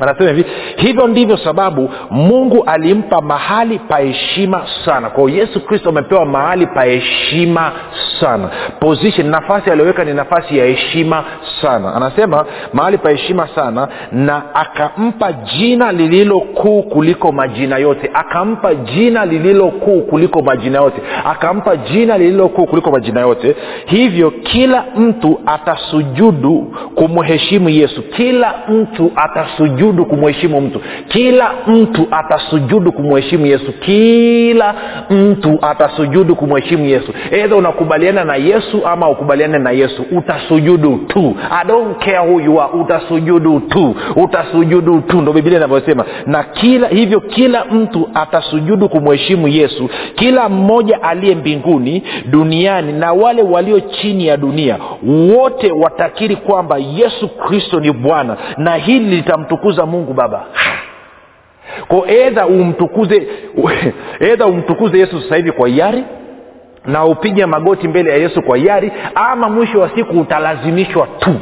anasema 0.00 0.30
hivi 0.30 0.44
hivyo 0.76 1.06
ndivyo 1.06 1.36
sababu 1.36 1.90
mungu 2.10 2.64
alimpa 2.66 3.20
mahali 3.20 3.78
pa 3.78 3.98
heshima 3.98 4.62
sana. 4.84 5.10
Kwao 5.10 5.28
yesu 5.28 5.60
kristo 5.66 5.88
amepewa 5.88 6.24
mahali 6.26 6.66
pa 6.66 6.84
heshima 6.84 7.72
sana. 8.20 8.48
Position 8.80 9.26
nafasi 9.30 9.70
aliyoweka 9.70 10.04
ni 10.04 10.14
nafasi 10.14 10.58
ya 10.58 10.64
heshima 10.66 11.24
sana. 11.62 11.94
Anasema 11.94 12.44
mahali 12.72 12.98
pa 12.98 13.10
heshima 13.10 13.48
sana 13.48 13.88
na 14.12 14.54
akampa 14.54 15.32
jina 15.32 15.92
lililo 15.92 16.40
kuu 16.40 16.82
kuliko 16.82 17.32
majina 17.32 17.76
yote. 17.78 18.10
Akampa 18.14 18.74
jina 18.74 19.26
lililo 19.26 19.68
kuu 19.68 20.00
kuliko 20.02 20.42
majina 20.42 20.78
yote. 20.78 21.02
Akampa 21.24 21.76
jina 21.76 22.18
lililo 22.18 22.48
kuu 22.48 22.66
kuliko 22.66 22.90
majina 22.90 23.20
yote. 23.20 23.56
Hivyo 23.86 24.30
kila 24.30 24.84
mtu 24.96 25.40
atasujudu 25.46 26.74
kumheshimu 26.94 27.68
yesu. 27.68 28.02
Kila 28.02 28.54
mtu 28.68 29.12
atasujudu 29.16 29.81
atasujudu 29.82 30.06
kumheshimu 30.06 30.60
mtu. 30.60 30.80
Kila 31.08 31.50
mtu 31.66 32.06
atasujudu 32.10 32.92
kumheshimu 32.92 33.46
yesu. 33.46 33.72
Kila 33.72 34.74
mtu 35.10 35.58
atasujudu 35.62 36.36
kumheshimu 36.36 36.84
yesu. 36.84 37.12
Edha 37.30 37.56
unakubaliana 37.56 38.24
na 38.24 38.36
yesu 38.36 38.86
ama 38.86 39.08
ukubaliane 39.08 39.58
na 39.58 39.70
yesu. 39.70 40.04
Utasujudu 40.12 40.96
tu. 41.08 41.36
I 41.50 41.64
don't 41.66 41.98
care 42.04 42.18
who 42.18 42.40
you 42.40 42.60
are. 42.60 42.72
Utasujudu 42.72 43.60
tu. 43.60 43.94
Utasujudu 44.16 45.00
tu. 45.00 45.20
Ndo 45.22 45.32
biblia 45.32 45.56
inavyosema. 45.58 46.04
Na 46.26 46.42
kila 46.42 46.88
hivyo 46.88 47.20
kila 47.20 47.64
mtu 47.64 48.08
atasujudu 48.14 48.88
kumheshimu 48.88 49.48
yesu. 49.48 49.88
Kila 50.14 50.48
mmoja 50.48 51.02
aliye 51.02 51.34
mbinguni 51.34 52.02
duniani 52.30 52.92
na 52.92 53.12
wale 53.12 53.42
walio 53.42 53.80
chini 53.80 54.26
ya 54.26 54.36
dunia 54.36 54.78
wote 55.36 55.72
watakiri 55.72 56.36
kwamba 56.36 56.78
yesu 56.78 57.28
kristo 57.28 57.80
ni 57.80 57.92
bwana. 57.92 58.36
Na 58.56 58.74
hili 58.76 59.16
litamtukuza 59.16 59.71
mungu 59.86 60.12
baba. 60.14 60.44
Ko 61.88 62.04
edha 62.06 62.46
umtukuze 62.46 63.28
edha 64.32 64.46
umtukuze 64.46 64.98
yesu 64.98 65.20
sasa 65.22 65.36
hivi 65.36 65.52
kwa 65.52 65.68
hiari 65.68 66.04
na 66.86 67.04
upige 67.04 67.46
magoti 67.46 67.88
mbele 67.88 68.10
ya 68.10 68.16
yesu 68.16 68.42
kwa 68.42 68.56
hiari 68.56 68.92
ama 69.14 69.48
mwisho 69.48 69.80
wa 69.80 69.90
siku 69.96 70.20
utalazimishwa 70.20 71.06
tu. 71.18 71.34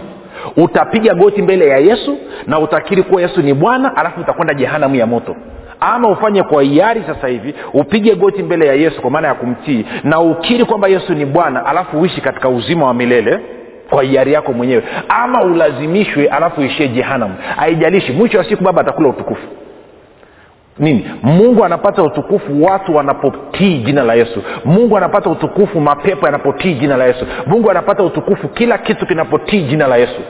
Utapiga 0.57 1.15
goti 1.15 1.43
mbele 1.43 1.69
ya 1.69 1.79
yesu 1.79 2.19
na 2.47 2.59
utakiri 2.59 3.03
kuwa 3.03 3.23
yesu 3.23 3.43
ni 3.43 3.55
bwana 3.55 3.97
alafu 3.97 4.21
utakwenda 4.21 4.55
jehanamu 4.55 4.95
ya 4.95 5.07
moto. 5.07 5.37
Ama 5.81 6.09
ufanye 6.09 6.43
kwa 6.43 6.63
hiari 6.63 7.03
sasa 7.07 7.29
hivi 7.29 7.55
upige 7.75 8.15
goti 8.15 8.43
mbele 8.43 8.67
ya 8.67 8.75
yesu 8.75 9.01
kwa 9.01 9.11
maana 9.11 9.29
ya 9.29 9.35
kumtii 9.35 9.87
na 10.05 10.21
ukiri 10.21 10.65
kwamba 10.65 10.89
yesu 10.89 11.15
ni 11.15 11.25
bwana 11.27 11.67
alafu 11.67 12.01
uishi 12.01 12.21
katika 12.21 12.49
uzima 12.49 12.87
wa 12.87 12.95
milele 12.95 13.41
kwa 13.91 14.03
hiari 14.03 14.33
yako 14.33 14.53
mwenyewe. 14.53 14.83
Ama 15.09 15.43
ulazimishwe 15.43 16.27
alafu 16.29 16.61
uishie 16.61 16.89
jehanam 16.89 17.35
haijalishi 17.57 18.13
mwisho 18.13 18.39
wa 18.39 18.45
siku 18.45 18.65
baba 18.65 18.81
atakula 18.81 19.09
utukufu. 19.09 19.47
Nini? 20.79 21.11
Mungu 21.23 21.65
anapata 21.65 22.03
utukufu 22.03 22.63
watu 22.65 22.97
wanapotii 22.97 23.79
jina 23.79 24.03
la 24.03 24.15
yesu. 24.15 24.43
Mungu 24.65 24.97
anapata 24.97 25.31
utukufu 25.31 25.81
mapepo 25.81 26.27
yanapotii 26.27 26.75
jina 26.75 26.97
la 26.97 27.05
yesu. 27.07 27.27
Mungu 27.47 27.71
anapata 27.71 28.03
utukufu 28.03 28.49
kila 28.49 28.79
kitu 28.79 29.07
kinapotii 29.07 29.63
jina 29.63 29.87
la 29.87 29.97
yesu. 29.97 30.21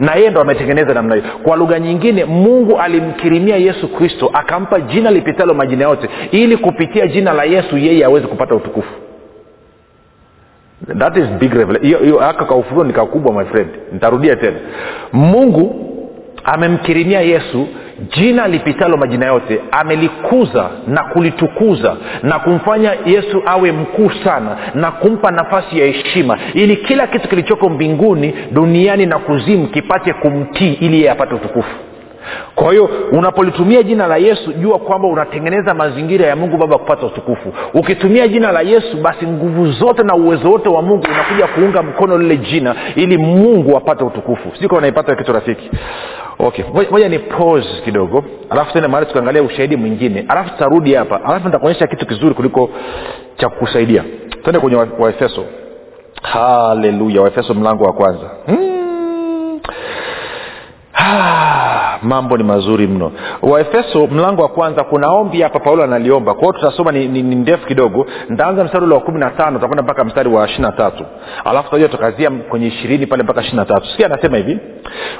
Na 0.00 0.14
yeye 0.14 0.30
ndo 0.30 0.40
ametengeneza 0.40 0.94
namna 0.94 1.14
hiyo. 1.14 1.26
Kwa 1.42 1.56
lugha 1.56 1.78
nyingine 1.78 2.24
mungu 2.24 2.78
alimkirimia 2.78 3.56
yesu 3.56 3.88
kristo 3.88 4.30
akampa 4.32 4.80
jina 4.80 5.10
lipitalo 5.10 5.54
majina 5.54 5.84
yote 5.84 6.08
ili 6.30 6.56
kupitia 6.56 7.06
jina 7.06 7.32
la 7.32 7.44
yesu 7.44 7.78
yeye 7.78 8.04
aweze 8.04 8.26
kupata 8.26 8.54
utukufu 8.54 8.90
that 10.98 11.16
is 11.16 11.26
big 11.26 11.52
aka 12.22 12.44
kaufunuo 12.44 12.84
ni 12.84 12.92
kakubwa 12.92 13.32
my 13.32 13.44
friend. 13.44 13.68
Nitarudia 13.92 14.36
tena. 14.36 14.56
Mungu 15.12 15.86
amemkirimia 16.44 17.20
yesu 17.20 17.66
jina 18.16 18.48
lipitalo 18.48 18.96
majina 18.96 19.26
yote. 19.26 19.60
Amelikuza 19.70 20.70
na 20.88 21.04
kulitukuza 21.04 21.96
na 22.22 22.38
kumfanya 22.38 22.92
yesu 23.06 23.42
awe 23.46 23.72
mkuu 23.72 24.10
sana 24.24 24.56
na 24.74 24.90
kumpa 24.90 25.30
nafasi 25.30 25.78
ya 25.78 25.86
heshima 25.86 26.38
ili 26.54 26.76
kila 26.76 27.06
kitu 27.06 27.28
kilichoko 27.28 27.68
mbinguni 27.68 28.34
duniani 28.52 29.06
na 29.06 29.18
kuzimu 29.18 29.66
kipate 29.66 30.12
kumtii 30.12 30.72
ili 30.72 30.96
yeye 30.96 31.10
apate 31.10 31.34
utukufu 31.34 31.76
kwa 32.54 32.70
hiyo 32.70 32.90
unapolitumia 33.12 33.82
jina 33.82 34.06
la 34.06 34.16
yesu 34.16 34.52
jua 34.52 34.78
kwamba 34.78 35.08
unatengeneza 35.08 35.74
mazingira 35.74 36.26
ya 36.26 36.36
mungu 36.36 36.56
baba 36.56 36.78
kupata 36.78 37.06
utukufu. 37.06 37.52
Ukitumia 37.74 38.28
jina 38.28 38.52
la 38.52 38.60
yesu 38.60 38.96
basi 38.96 39.26
nguvu 39.26 39.66
zote 39.72 40.02
na 40.02 40.14
uwezo 40.14 40.50
wote 40.50 40.68
wa 40.68 40.82
mungu 40.82 41.04
unakuja 41.10 41.46
kuunga 41.46 41.82
mkono 41.82 42.18
lile 42.18 42.36
jina 42.36 42.74
ili 42.96 43.18
mungu 43.18 43.76
apate 43.76 44.04
utukufu. 44.04 44.48
Siko 44.60 44.76
unaipata 44.76 45.16
kitu 45.16 45.32
rafiki. 45.32 45.70
Okay 46.38 46.64
moja 46.90 47.08
ni 47.08 47.18
pause 47.18 47.68
kidogo. 47.84 48.24
Alafu 48.50 48.72
tena 48.72 48.88
mahali 48.88 49.06
tukaangalia 49.06 49.42
ushahidi 49.42 49.76
mwingine. 49.76 50.24
Alafu 50.28 50.50
tutarudi 50.50 50.94
hapa. 50.94 51.24
Alafu 51.24 51.46
nitakuonyesha 51.46 51.86
kitu 51.86 52.06
kizuri 52.06 52.34
kuliko 52.34 52.70
cha 53.36 53.48
kukusaidia 53.48 54.04
twende 54.42 54.60
kwenye 54.60 54.76
waefeso 54.98 55.44
haleluya 56.22 57.22
waefeso 57.22 57.54
mlango 57.54 57.84
wa 57.84 57.92
kwanza. 57.92 58.30
Hmm. 58.46 59.60
Mambo 62.02 62.36
ni 62.36 62.44
mazuri 62.44 62.86
mno. 62.86 63.12
Waefeso 63.42 64.06
mlango 64.06 64.42
wa 64.42 64.48
kwanza 64.48 64.84
kuna 64.84 65.08
ombi 65.10 65.42
hapa 65.42 65.58
paulo 65.60 65.84
analiomba. 65.84 66.34
Kwa 66.34 66.40
hiyo 66.42 66.52
tutasoma 66.52 66.92
ni, 66.92 67.08
ni, 67.08 67.22
ni 67.22 67.34
ndefu 67.36 67.66
kidogo. 67.66 68.06
Ntaanza 68.28 68.64
mstari 68.64 68.84
ule 68.84 68.94
wa 68.94 69.00
kumi 69.00 69.20
na 69.20 69.30
tano 69.30 69.52
tutakwenda 69.52 69.82
mpaka 69.82 70.04
mstari 70.04 70.28
wa 70.28 70.44
ishiri 70.46 70.62
na 70.62 70.72
tatu. 70.72 71.04
Alafu 71.44 71.64
tutaja 71.70 71.88
tukazia 71.88 72.30
kwenye 72.30 72.66
ishirini 72.66 73.06
pale 73.06 73.22
mpaka 73.22 73.40
ishiri 73.40 73.56
na 73.56 73.64
tatu. 73.64 73.86
Sikia 73.86 74.06
anasema 74.06 74.36
hivi. 74.36 74.58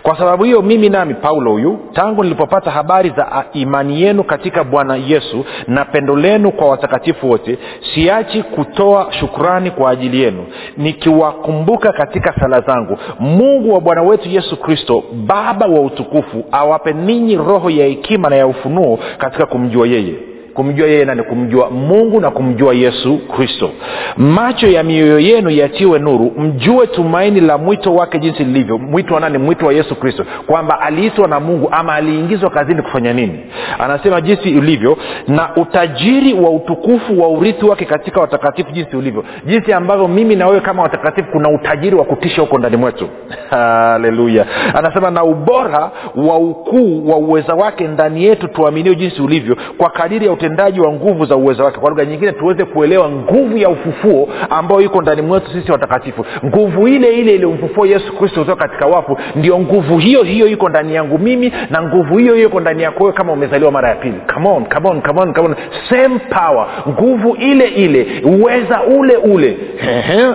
Kwa 0.02 0.18
sababu 0.18 0.44
hiyo 0.44 0.62
mimi 0.62 0.88
nami 0.88 1.14
paulo 1.14 1.50
huyu 1.52 1.78
tangu 1.92 2.22
nilipopata 2.24 2.70
habari 2.70 3.10
za 3.16 3.44
imani 3.52 4.02
yenu 4.02 4.24
katika 4.24 4.64
bwana 4.64 4.96
yesu 4.96 5.44
na 5.68 5.84
pendo 5.84 6.16
lenu 6.16 6.52
kwa 6.52 6.68
watakatifu 6.68 7.30
wote 7.30 7.58
siachi 7.94 8.42
kutoa 8.42 9.12
shukurani 9.12 9.70
kwa 9.70 9.90
ajili 9.90 10.22
yenu 10.22 10.46
nikiwakumbuka 10.76 11.92
katika 11.92 12.34
sala 12.40 12.60
zangu. 12.60 12.98
Mungu 13.20 13.74
wa 13.74 13.80
bwana 13.80 14.02
wetu 14.02 14.28
yesu 14.28 14.56
kristo 14.56 15.04
baba 15.26 15.66
wa 15.66 15.80
utukufu 15.80 16.44
awape 16.70 16.92
ninyi 16.92 17.36
roho 17.36 17.70
ya 17.70 17.86
hekima 17.86 18.28
na 18.30 18.36
ya 18.36 18.46
ufunuo 18.46 18.98
katika 19.18 19.46
kumjua 19.46 19.86
yeye 19.86 20.14
kumjua 20.54 20.86
yeye 20.88 21.04
nani 21.04 21.22
kumjua 21.22 21.70
mungu 21.70 22.20
na 22.20 22.30
kumjua 22.30 22.74
yesu 22.74 23.18
kristo. 23.36 23.70
Macho 24.16 24.66
ya 24.68 24.82
mioyo 24.82 25.18
yenu 25.18 25.50
yatiwe 25.50 25.98
nuru 25.98 26.32
mjue 26.38 26.86
tumaini 26.86 27.40
la 27.40 27.58
mwito 27.58 27.94
wake 27.94 28.18
jinsi 28.18 28.44
lilivyo. 28.44 28.78
Mwito 28.78 29.14
wa 29.14 29.20
nani? 29.20 29.38
Mwito 29.38 29.66
wa 29.66 29.72
yesu 29.72 29.94
kristo. 29.96 30.24
Kwamba 30.46 30.80
aliitwa 30.80 31.28
na 31.28 31.40
mungu 31.40 31.68
ama 31.72 31.94
aliingizwa 31.94 32.50
kazini 32.50 32.82
kufanya 32.82 33.12
nini? 33.12 33.38
Anasema 33.78 34.20
jinsi 34.20 34.58
ulivyo 34.58 34.96
na 35.28 35.56
utajiri 35.56 36.34
wa 36.34 36.50
utukufu 36.50 37.20
wa 37.22 37.28
urithi 37.28 37.64
wake 37.64 37.84
katika 37.84 38.20
watakatifu 38.20 38.70
jinsi 38.70 38.96
ulivyo. 38.96 39.24
Jinsi 39.46 39.72
ambavyo 39.72 40.08
mimi 40.08 40.36
na 40.36 40.46
wewe 40.46 40.60
kama 40.60 40.82
watakatifu 40.82 41.28
kuna 41.32 41.48
utajiri 41.50 41.96
wa 41.96 42.04
kutisha 42.04 42.40
huko 42.42 42.58
ndani 42.58 42.76
mwetu. 42.76 43.08
Haleluya. 43.50 44.46
Anasema 44.74 45.10
na 45.10 45.24
ubora 45.24 45.90
wa 46.16 46.38
ukuu 46.38 47.08
wa 47.10 47.16
uweza 47.16 47.54
wake 47.54 47.88
ndani 47.88 48.24
yetu 48.24 48.48
tuaminio 48.48 48.94
jinsi 48.94 49.22
ulivyo 49.22 49.56
kwa 49.78 49.90
kadiri 49.90 50.26
ya 50.26 50.32
utendaji 50.40 50.80
wa 50.80 50.92
nguvu 50.92 51.24
za 51.24 51.36
uwezo 51.36 51.64
wake. 51.64 51.78
Kwa 51.78 51.90
lugha 51.90 52.04
nyingine 52.04 52.32
tuweze 52.32 52.64
kuelewa 52.64 53.10
nguvu 53.10 53.56
ya 53.56 53.68
ufufuo 53.68 54.28
ambayo 54.50 54.80
iko 54.80 55.02
ndani 55.02 55.22
mwetu 55.22 55.50
sisi 55.52 55.72
watakatifu. 55.72 56.26
Nguvu 56.44 56.88
ile 56.88 57.12
ile 57.12 57.34
iliyomfufua 57.34 57.86
yesu 57.88 58.12
kristo 58.16 58.40
kutoka 58.40 58.68
katika 58.68 58.86
wafu 58.86 59.18
ndio 59.36 59.58
nguvu 59.58 59.98
hiyo 59.98 60.22
hiyo 60.22 60.46
iko 60.46 60.68
ndani 60.68 60.94
yangu 60.94 61.18
mimi 61.18 61.52
na 61.70 61.82
nguvu 61.82 62.18
hiyo 62.18 62.34
hiyo 62.34 62.48
iko 62.48 62.60
ndani 62.60 62.82
yako 62.82 63.04
wewe 63.04 63.16
kama 63.16 63.32
umezaliwa 63.32 63.70
mara 63.70 63.88
ya 63.88 63.94
pili. 63.94 64.20
Come 64.34 64.48
on, 64.48 64.64
come 64.64 64.88
on, 64.88 65.02
come 65.02 65.20
on, 65.20 65.34
come 65.34 65.48
on. 65.48 65.54
same 65.90 66.18
power. 66.18 66.66
Nguvu 66.88 67.34
ile 67.36 67.68
ile 67.68 68.22
uweza 68.24 68.82
ule 68.82 69.16
ule. 69.16 69.56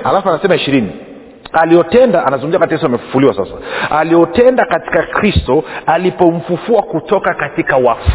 Alafu 0.03 0.29
anasema 0.29 0.55
ishirini. 0.55 0.89
Aliotenda 1.53 2.25
anazungumzia 2.25 2.59
kati 2.59 2.73
yesu 2.73 2.85
amefufuliwa 2.85 3.33
sasa. 3.33 3.51
Aliotenda 3.99 4.65
katika 4.65 5.03
kristo 5.03 5.63
alipomfufua 5.85 6.81
kutoka 6.81 7.33
katika 7.33 7.77
wafu 7.77 8.11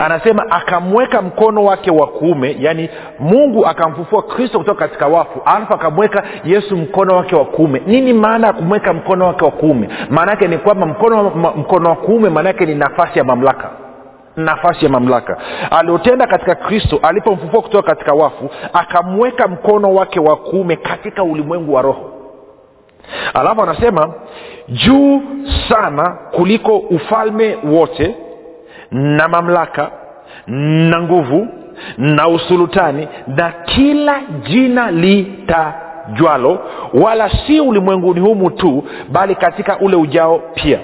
anasema 0.00 0.50
akamweka 0.50 1.22
mkono 1.22 1.64
wake 1.64 1.90
wa 1.90 2.06
kuume 2.06 2.56
yaani 2.60 2.88
mungu 3.18 3.66
akamfufua 3.66 4.22
kristo 4.22 4.58
kutoka 4.58 4.88
katika 4.88 5.06
wafu 5.06 5.40
alafu 5.44 5.74
akamweka 5.74 6.22
yesu 6.44 6.76
mkono 6.76 7.16
wake 7.16 7.36
wa 7.36 7.44
kuume. 7.44 7.82
Nini 7.86 8.12
maana 8.12 8.46
ya 8.46 8.52
kumweka 8.52 8.92
mkono 8.92 9.26
wake 9.26 9.44
wa 9.44 9.50
kuume? 9.50 9.88
Maanaake 10.10 10.48
ni 10.48 10.58
kwamba 10.58 10.86
mkono, 10.86 11.22
mkono 11.56 11.88
wa 11.90 11.96
kuume 11.96 12.28
maanaake 12.28 12.66
ni 12.66 12.74
nafasi 12.74 13.18
ya 13.18 13.24
mamlaka. 13.24 13.70
Nafasi 14.36 14.84
ya 14.84 14.90
mamlaka. 14.90 15.36
Aliotenda 15.70 16.26
katika 16.26 16.54
kristo 16.54 16.98
alipomfufua 17.02 17.62
kutoka 17.62 17.88
katika 17.94 18.12
wafu 18.14 18.50
akamweka 18.72 19.48
mkono 19.48 19.94
wake 19.94 20.20
wa 20.20 20.36
kuume 20.36 20.76
katika 20.76 21.22
ulimwengu 21.22 21.74
wa 21.74 21.82
roho. 21.82 22.10
Alafu 23.34 23.62
anasema 23.62 24.14
juu 24.68 25.22
sana 25.68 26.18
kuliko 26.30 26.76
ufalme 26.76 27.58
wote 27.64 28.16
na 28.92 29.28
mamlaka 29.28 29.90
na 30.46 31.02
nguvu 31.02 31.48
na 31.98 32.28
usulutani 32.28 33.08
na 33.36 33.52
kila 33.64 34.20
jina 34.48 34.90
litajwalo 34.90 36.58
wala 36.94 37.30
si 37.46 37.60
ulimwenguni 37.60 38.20
humu 38.20 38.50
tu 38.50 38.84
bali 39.08 39.34
katika 39.34 39.78
ule 39.78 39.96
ujao 39.96 40.38
pia. 40.54 40.78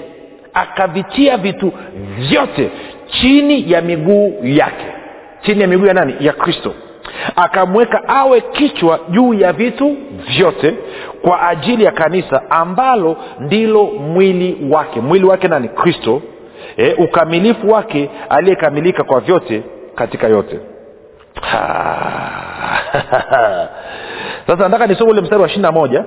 Akavitia 0.53 1.37
vitu 1.37 1.71
vyote 2.29 2.69
chini 3.07 3.71
ya 3.71 3.81
miguu 3.81 4.33
yake. 4.43 4.85
Chini 5.41 5.61
ya 5.61 5.67
miguu 5.67 5.85
ya 5.85 5.93
nani? 5.93 6.15
Ya 6.19 6.33
kristo. 6.33 6.73
Akamweka 7.35 8.07
awe 8.07 8.41
kichwa 8.41 8.99
juu 9.09 9.33
ya 9.33 9.53
vitu 9.53 9.97
vyote 10.37 10.75
kwa 11.21 11.47
ajili 11.47 11.83
ya 11.83 11.91
kanisa 11.91 12.41
ambalo 12.51 13.17
ndilo 13.39 13.83
mwili 13.85 14.57
wake. 14.71 15.01
Mwili 15.01 15.25
wake 15.25 15.47
nani? 15.47 15.67
Kristo 15.69 16.21
e, 16.77 16.93
ukamilifu 16.93 17.69
wake 17.69 18.09
aliyekamilika 18.29 19.03
kwa 19.03 19.19
vyote 19.19 19.63
katika 19.95 20.27
yote. 20.27 20.59
Sasa 24.47 24.63
nataka 24.63 24.87
nisome 24.87 25.11
ule 25.11 25.21
mstari 25.21 25.41
wa 25.41 25.47
ishiri 25.47 25.61
na 25.61 25.71
moja 25.71 26.03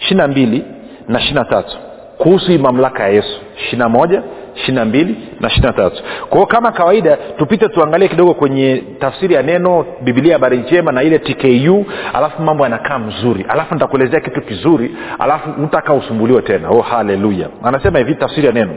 ishiri 0.00 0.16
na 0.16 0.28
mbili 0.28 0.64
na 1.08 1.18
ishiri 1.18 1.34
na 1.34 1.44
tatu 1.44 1.76
kuhusu 2.18 2.46
hii 2.50 2.58
mamlaka 2.58 3.02
ya 3.02 3.08
yesu. 3.08 3.40
Ishiri 3.58 3.78
na 3.78 3.88
moja 3.88 4.22
ishiri 4.58 4.74
na 4.76 4.84
mbili 4.84 5.16
na 5.40 5.48
ishirina 5.48 5.72
tatu. 5.72 6.02
Kwao 6.30 6.46
kama 6.46 6.72
kawaida 6.72 7.16
tupite 7.16 7.68
tuangalie 7.68 8.08
kidogo 8.08 8.34
kwenye 8.34 8.82
tafsiri 8.98 9.34
ya 9.34 9.42
neno 9.42 9.86
bibilia 10.02 10.32
habari 10.32 10.56
njema 10.58 10.92
na 10.92 11.02
ile 11.02 11.18
tku 11.18 11.86
alafu 12.14 12.42
mambo 12.42 12.64
yanakaa 12.64 12.98
mzuri. 12.98 13.46
Alafu 13.48 13.74
nitakuelezea 13.74 14.20
kitu 14.20 14.40
kizuri 14.42 14.90
alafu 15.18 15.50
utakaa 15.64 15.92
usumbuliwe 15.92 16.42
tena. 16.42 16.68
Oh 16.70 16.80
haleluya. 16.80 17.48
Anasema 17.62 17.98
hivi 17.98 18.14
tafsiri 18.14 18.46
ya 18.46 18.52
neno. 18.52 18.74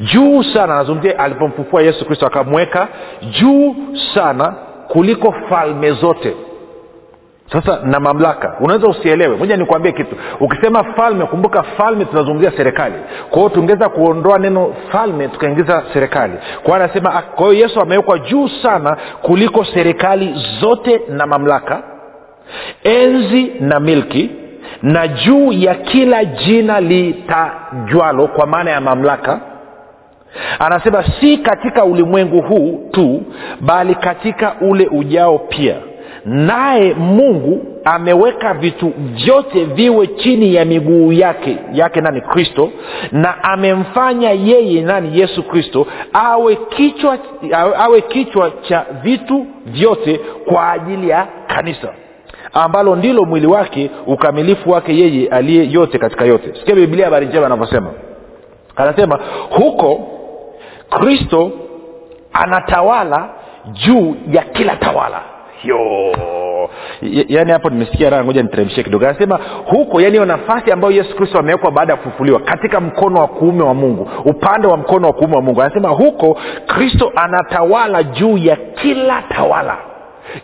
Juu 0.00 0.42
sana 0.42 0.74
anazungumzia 0.74 1.18
alipomfufua 1.18 1.82
yesu 1.82 2.04
kristo 2.06 2.26
akamweka 2.26 2.88
juu 3.40 3.76
sana 4.14 4.54
kuliko 4.88 5.34
falme 5.48 5.92
zote 5.92 6.34
sasa 7.52 7.80
na 7.84 8.00
mamlaka 8.00 8.56
unaweza 8.60 8.86
usielewe. 8.88 9.36
Moja 9.36 9.56
nikuambie 9.56 9.92
kitu. 9.92 10.16
Ukisema 10.40 10.84
falme 10.84 11.24
kumbuka 11.26 11.62
falme 11.62 12.04
tunazungumzia 12.04 12.50
serikali. 12.56 12.94
Kwa 13.30 13.38
hiyo 13.38 13.48
tungeweza 13.48 13.88
kuondoa 13.88 14.38
neno 14.38 14.74
falme 14.92 15.28
tukaingiza 15.28 15.82
serikali. 15.92 16.32
Kwa 16.62 16.76
anasema 16.76 17.10
kwa 17.22 17.46
hiyo 17.52 17.60
yesu 17.68 17.80
amewekwa 17.80 18.18
juu 18.18 18.48
sana 18.48 18.96
kuliko 19.22 19.64
serikali 19.64 20.34
zote 20.60 21.00
na 21.08 21.26
mamlaka 21.26 21.82
enzi 22.84 23.52
na 23.60 23.80
milki 23.80 24.30
na 24.82 25.08
juu 25.08 25.52
ya 25.52 25.74
kila 25.74 26.24
jina 26.24 26.80
litajwalo 26.80 28.26
kwa 28.26 28.46
maana 28.46 28.70
ya 28.70 28.80
mamlaka. 28.80 29.40
Anasema 30.58 31.04
si 31.20 31.38
katika 31.38 31.84
ulimwengu 31.84 32.40
huu 32.42 32.88
tu 32.92 33.22
bali 33.60 33.94
katika 33.94 34.54
ule 34.60 34.86
ujao 34.90 35.38
pia 35.38 35.74
naye 36.26 36.94
mungu 36.94 37.64
ameweka 37.84 38.54
vitu 38.54 38.92
vyote 38.98 39.64
viwe 39.64 40.06
chini 40.06 40.54
ya 40.54 40.64
miguu 40.64 41.12
yake 41.12 41.56
yake 41.72 42.00
nani? 42.00 42.20
Kristo. 42.20 42.70
Na 43.12 43.44
amemfanya 43.44 44.30
yeye 44.30 44.82
nani? 44.82 45.20
Yesu 45.20 45.42
kristo 45.42 45.86
awe 46.12 46.56
kichwa 46.56 47.18
awe 47.76 48.00
kichwa 48.00 48.50
cha 48.68 48.86
vitu 49.02 49.46
vyote 49.66 50.20
kwa 50.48 50.72
ajili 50.72 51.08
ya 51.08 51.26
kanisa 51.46 51.88
ambalo 52.52 52.96
ndilo 52.96 53.24
mwili 53.24 53.46
wake 53.46 53.90
ukamilifu 54.06 54.70
wake 54.70 54.96
yeye 54.98 55.28
aliye 55.28 55.70
yote 55.70 55.98
katika 55.98 56.24
yote. 56.24 56.54
Sikia 56.58 56.74
biblia 56.74 57.04
habari 57.04 57.26
njema 57.26 57.46
anavyosema 57.46 57.90
anasema 58.76 59.20
huko 59.50 60.08
kristo 60.90 61.50
anatawala 62.32 63.28
juu 63.72 64.16
ya 64.32 64.42
kila 64.42 64.76
tawala 64.76 65.20
yaani 67.28 67.52
hapo 67.52 67.70
nimesikia 67.70 68.10
raha 68.10 68.24
ngoja 68.24 68.42
niteremshie 68.42 68.84
kidogo. 68.84 69.06
Anasema 69.08 69.40
huko 69.66 70.00
yaani 70.00 70.12
hiyo 70.12 70.24
nafasi 70.24 70.72
ambayo 70.72 70.94
yesu 70.94 71.16
kristo 71.16 71.38
amewekwa 71.38 71.70
baada 71.70 71.92
ya 71.92 71.96
kufufuliwa 71.98 72.40
katika 72.40 72.80
mkono 72.80 73.20
wa 73.20 73.28
kuume 73.28 73.62
wa 73.62 73.74
mungu 73.74 74.10
upande 74.24 74.68
wa 74.68 74.76
mkono 74.76 75.06
wa 75.06 75.12
kuume 75.12 75.36
wa 75.36 75.42
mungu. 75.42 75.62
Anasema 75.62 75.88
huko 75.88 76.38
kristo 76.66 77.12
anatawala 77.16 78.02
juu 78.02 78.38
ya 78.38 78.56
kila 78.56 79.22
tawala. 79.22 79.76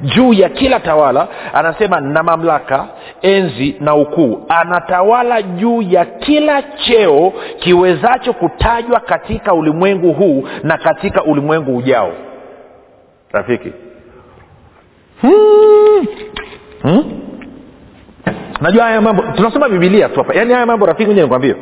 Juu 0.01 0.33
ya 0.33 0.49
kila 0.49 0.81
tawala 0.81 1.29
anasema 1.55 2.01
na 2.01 2.23
mamlaka 2.23 2.87
enzi 3.23 3.77
na 3.81 3.95
ukuu. 3.95 4.45
Anatawala 4.49 5.43
juu 5.43 5.83
ya 5.83 6.05
kila 6.05 6.63
cheo 6.63 7.33
kiwezacho 7.59 8.33
kutajwa 8.33 9.01
katika 9.01 9.55
ulimwengu 9.55 10.13
huu 10.13 10.49
na 10.63 10.77
katika 10.79 11.25
ulimwengu 11.25 11.77
ujao. 11.77 12.13
Rafiki 13.33 13.73
hmm. 15.23 16.07
Hmm? 16.83 17.23
najua 18.63 18.85
haya 18.85 19.01
mambo 19.01 19.23
tunasoma 19.23 19.69
bibilia 19.69 20.09
tu 20.09 20.15
hapa. 20.21 20.35
Yaani 20.35 20.53
haya 20.53 20.67
mambo 20.67 20.87
rafiki 20.87 21.07
moja 21.11 21.23
nikwambie. 21.23 21.55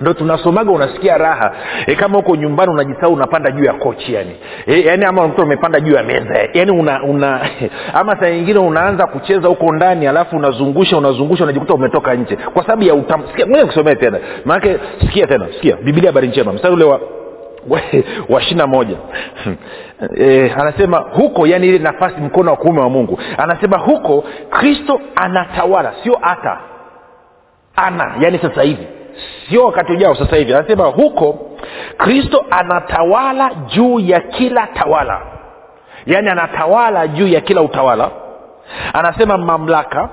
Ndo 0.00 0.12
tunasomaga 0.12 0.70
unasikia 0.72 1.18
raha. 1.18 1.52
E, 1.86 1.94
kama 1.94 2.16
huko 2.16 2.36
nyumbani 2.36 2.72
unajisau 2.72 3.12
unapanda 3.12 3.50
juu 3.50 3.64
ya 3.64 3.72
kochi 3.72 4.14
yani. 4.14 4.36
E, 4.66 4.80
yani 4.80 5.04
ama 5.04 5.28
mtu 5.28 5.42
umepanda 5.42 5.80
juu 5.80 5.92
ya 5.94 6.02
meza. 6.02 6.48
Yani 6.54 6.70
una, 6.70 7.02
una 7.02 7.40
ama 7.94 8.20
saa 8.20 8.30
nyingine 8.30 8.58
unaanza 8.58 9.06
kucheza 9.06 9.48
huko 9.48 9.72
ndani 9.72 10.06
alafu 10.06 10.36
unazungusha 10.36 10.96
unazungusha 10.96 11.44
unajikuta 11.44 11.74
umetoka 11.74 12.14
nje. 12.14 12.36
Kwa 12.36 12.62
sababu 12.62 12.82
ya 12.82 12.94
utam 12.94 13.22
sikia 13.28 13.46
ngoja 13.46 13.60
nikusomee 13.62 13.94
tena. 13.94 14.18
Maanake 14.44 14.78
sikia 15.00 15.26
tena 15.26 15.46
sikia. 15.54 15.76
Bibilia 15.76 16.10
habari 16.10 16.28
njema. 16.28 16.52
Mstari 16.52 16.74
ule 16.74 16.84
wa 16.84 17.00
wa 18.28 18.40
ishirina 18.40 18.66
moja. 18.66 18.96
E, 20.18 20.52
anasema 20.58 20.98
huko 20.98 21.46
yani 21.46 21.66
ile 21.68 21.78
nafasi 21.78 22.20
mkono 22.20 22.50
wa 22.50 22.56
kuume 22.56 22.80
wa 22.80 22.90
mungu. 22.90 23.18
Anasema 23.38 23.78
huko 23.78 24.24
kristo 24.50 25.00
anatawala 25.16 25.94
sio 26.02 26.18
hata 26.20 26.58
ana 27.76 28.14
yani 28.20 28.38
sasa 28.38 28.62
hivi. 28.62 28.86
Sio 29.48 29.64
wakati 29.66 29.92
ujao 29.92 30.14
sasa 30.14 30.36
hivi. 30.36 30.54
Anasema 30.54 30.84
huko 30.84 31.50
kristo 31.96 32.44
anatawala 32.50 33.50
juu 33.54 34.00
ya 34.00 34.20
kila 34.20 34.66
tawala. 34.66 35.20
Yaani 36.06 36.28
anatawala 36.28 37.08
juu 37.08 37.28
ya 37.28 37.40
kila 37.40 37.62
utawala. 37.62 38.10
Anasema 38.92 39.38
mamlaka 39.38 40.08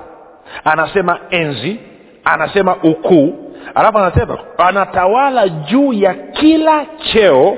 anasema 0.64 1.18
enzi 1.30 1.80
anasema 2.24 2.76
ukuu 2.82 3.41
alafu 3.74 3.98
anasema 3.98 4.38
anatawala 4.58 5.48
juu 5.48 5.92
ya 5.92 6.14
kila 6.14 6.86
cheo 7.12 7.56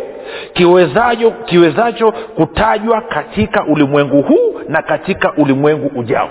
kiwezacho 0.52 1.30
kiwezacho 1.30 2.12
kutajwa 2.12 3.00
katika 3.00 3.64
ulimwengu 3.64 4.22
huu 4.22 4.60
na 4.68 4.82
katika 4.82 5.32
ulimwengu 5.32 5.90
ujao 6.00 6.28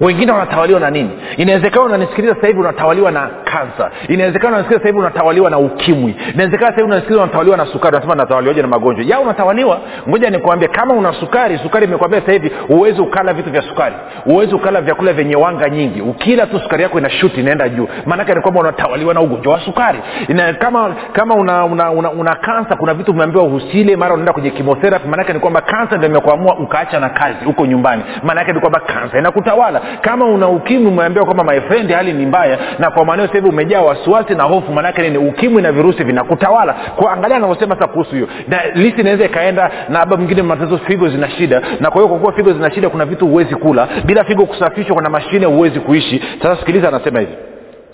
wengine 0.00 0.32
wanatawaliwa 0.32 0.80
na 0.80 0.90
nini? 0.90 1.10
Inawezekana 1.36 1.82
unanisikiliza 1.84 2.34
sasa 2.34 2.46
hivi 2.46 2.60
unatawaliwa 2.60 3.10
na 3.10 3.28
kansa 3.44 3.90
inawezekana 4.08 4.48
unanisikiliza 4.48 4.78
sasa 4.80 4.88
hivi 4.88 4.98
unatawaliwa 4.98 5.50
na 5.50 5.58
ukimwi. 5.58 6.16
Inawezekana 6.34 6.66
sasa 6.70 6.76
hivi 6.76 6.82
unanisikiliza 6.82 7.22
unatawaliwa 7.22 7.56
na 7.56 7.66
sukari. 7.66 7.96
Unasema 7.96 8.14
natawaliwaje 8.14 8.62
na 8.62 8.68
magonjwa? 8.68 9.04
Ya 9.04 9.20
unatawaliwa. 9.20 9.80
Ngoja 10.08 10.30
nikuambie 10.30 10.68
kama 10.68 10.94
una 10.94 11.12
sukari 11.12 11.58
sukari 11.58 11.86
imekwambia 11.86 12.20
sasa 12.20 12.32
hivi 12.32 12.52
huwezi 12.68 13.00
ukala 13.00 13.32
vitu 13.32 13.50
vya 13.50 13.62
sukari. 13.62 13.94
Huwezi 14.24 14.54
ukala 14.54 14.80
vyakula 14.80 15.12
vyenye 15.12 15.36
wanga 15.36 15.68
nyingi. 15.70 16.00
Ukila 16.00 16.46
tu 16.46 16.60
sukari 16.60 16.82
yako 16.82 16.98
ina 16.98 17.10
shuti 17.10 17.40
inaenda 17.40 17.68
juu. 17.68 17.88
Maanake 18.06 18.34
ni 18.34 18.40
kwamba 18.40 18.60
unatawaliwa 18.60 19.14
na 19.14 19.20
ugonjwa 19.20 19.52
wa 19.52 19.60
sukari. 19.60 19.98
Ina, 20.28 20.52
kama 20.54 20.94
kama 21.12 21.34
una 21.34 21.64
una, 21.64 21.90
una, 21.90 22.10
una 22.10 22.34
kansa 22.34 22.76
kuna 22.76 22.94
vitu 22.94 23.12
vimeambiwa 23.12 23.44
usile 23.44 23.96
mara 23.96 24.12
unaenda 24.14 24.32
kwenye 24.32 24.50
kimotherapi 24.50 25.08
maanake 25.08 25.32
ni 25.32 25.38
kwamba 25.38 25.60
kansa 25.60 25.96
ndio 25.96 26.08
imekuamua 26.08 26.56
ukaacha 26.58 27.00
na 27.00 27.08
kazi 27.08 27.44
huko 27.44 27.66
nyumbani. 27.66 28.02
Maanake 28.22 28.52
ni 28.52 28.60
kwamba 28.60 28.80
kansa 28.80 29.18
inakutawala 29.18 29.80
kama 30.00 30.26
una 30.26 30.48
ukimwi 30.48 30.86
umeambiwa 30.90 31.24
kwamba 31.24 31.44
my 31.44 31.60
friend 31.60 31.90
hali 31.92 32.12
ni 32.12 32.26
mbaya. 32.26 32.58
Na 32.78 32.90
kwa 32.90 33.04
maanao 33.04 33.26
hivi 33.26 33.48
umejaa 33.48 33.80
wasiwasi 33.82 34.34
na 34.34 34.42
hofu 34.44 34.72
maanake 34.72 35.02
nini 35.02 35.18
ukimwi 35.18 35.62
na 35.62 35.72
virusi 35.72 36.04
vinakutawala. 36.04 36.72
Kwa 36.96 37.12
angalia 37.12 37.36
anavyosema 37.36 37.74
sasa 37.74 37.86
kuhusu 37.88 38.10
hiyo. 38.14 38.28
Na 38.48 38.60
lisi 38.74 39.00
inaweza 39.00 39.24
ikaenda 39.24 39.70
na 39.88 39.98
labda 39.98 40.16
mwingine 40.16 40.42
matatizo 40.42 40.78
figo 40.78 41.08
zina 41.08 41.30
shida. 41.30 41.62
Na 41.80 41.90
kwa 41.90 42.00
hiyo 42.00 42.08
kwa 42.08 42.18
kuwa 42.18 42.32
figo 42.32 42.52
zina 42.52 42.70
shida 42.70 42.88
kuna 42.88 43.04
vitu 43.04 43.26
huwezi 43.26 43.54
kula. 43.56 43.88
Bila 44.04 44.24
figo 44.24 44.46
kusafishwa 44.46 44.96
kuna 44.96 45.10
mashine 45.10 45.46
huwezi 45.46 45.80
kuishi. 45.80 46.22
Sasa 46.42 46.56
sikiliza 46.56 46.88
anasema 46.88 47.20
hivi. 47.20 47.32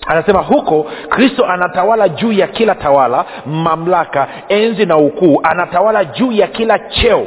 Anasema 0.07 0.39
huko 0.41 0.85
kristo 1.09 1.45
anatawala 1.45 2.09
juu 2.09 2.31
ya 2.31 2.47
kila 2.47 2.75
tawala 2.75 3.25
mamlaka 3.45 4.27
enzi 4.49 4.85
na 4.85 4.97
ukuu. 4.97 5.39
Anatawala 5.43 6.05
juu 6.05 6.31
ya 6.31 6.47
kila 6.47 6.79
cheo 6.79 7.25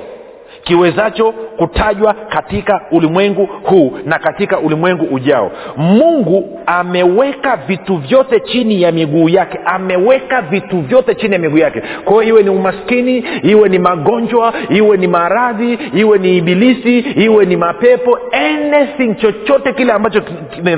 kiwezacho 0.66 1.32
kutajwa 1.32 2.14
katika 2.14 2.80
ulimwengu 2.90 3.46
huu 3.62 3.92
na 4.04 4.18
katika 4.18 4.58
ulimwengu 4.58 5.04
ujao. 5.14 5.52
Mungu 5.76 6.60
ameweka 6.66 7.56
vitu 7.56 7.96
vyote 7.96 8.40
chini 8.40 8.82
ya 8.82 8.92
miguu 8.92 9.28
yake. 9.28 9.58
Ameweka 9.64 10.42
vitu 10.42 10.80
vyote 10.80 11.14
chini 11.14 11.32
ya 11.32 11.38
miguu 11.38 11.58
yake. 11.58 11.82
Kwa 12.04 12.22
hiyo 12.22 12.34
iwe 12.34 12.42
ni 12.42 12.50
umaskini 12.50 13.24
iwe 13.42 13.68
ni 13.68 13.78
magonjwa 13.78 14.54
iwe 14.70 14.96
ni 14.96 15.06
maradhi 15.06 15.78
iwe 15.94 16.18
ni 16.18 16.36
ibilisi 16.36 16.98
iwe 16.98 17.44
ni 17.44 17.56
mapepo 17.56 18.18
anything 18.32 19.14
chochote 19.14 19.72
kile 19.72 19.92
ambacho 19.92 20.22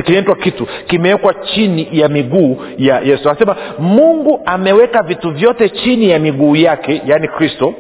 kinaitwa 0.04 0.36
kitu 0.36 0.66
kimewekwa 0.86 1.34
chini 1.34 1.88
ya 1.92 2.08
miguu 2.08 2.56
ya 2.78 3.00
yesu. 3.00 3.30
Anasema 3.30 3.56
mungu 3.78 4.40
ameweka 4.46 5.02
vitu 5.02 5.30
vyote 5.30 5.68
chini 5.68 6.10
ya 6.10 6.18
miguu 6.18 6.56
yake 6.56 7.02
yaani 7.06 7.28
kristo 7.28 7.74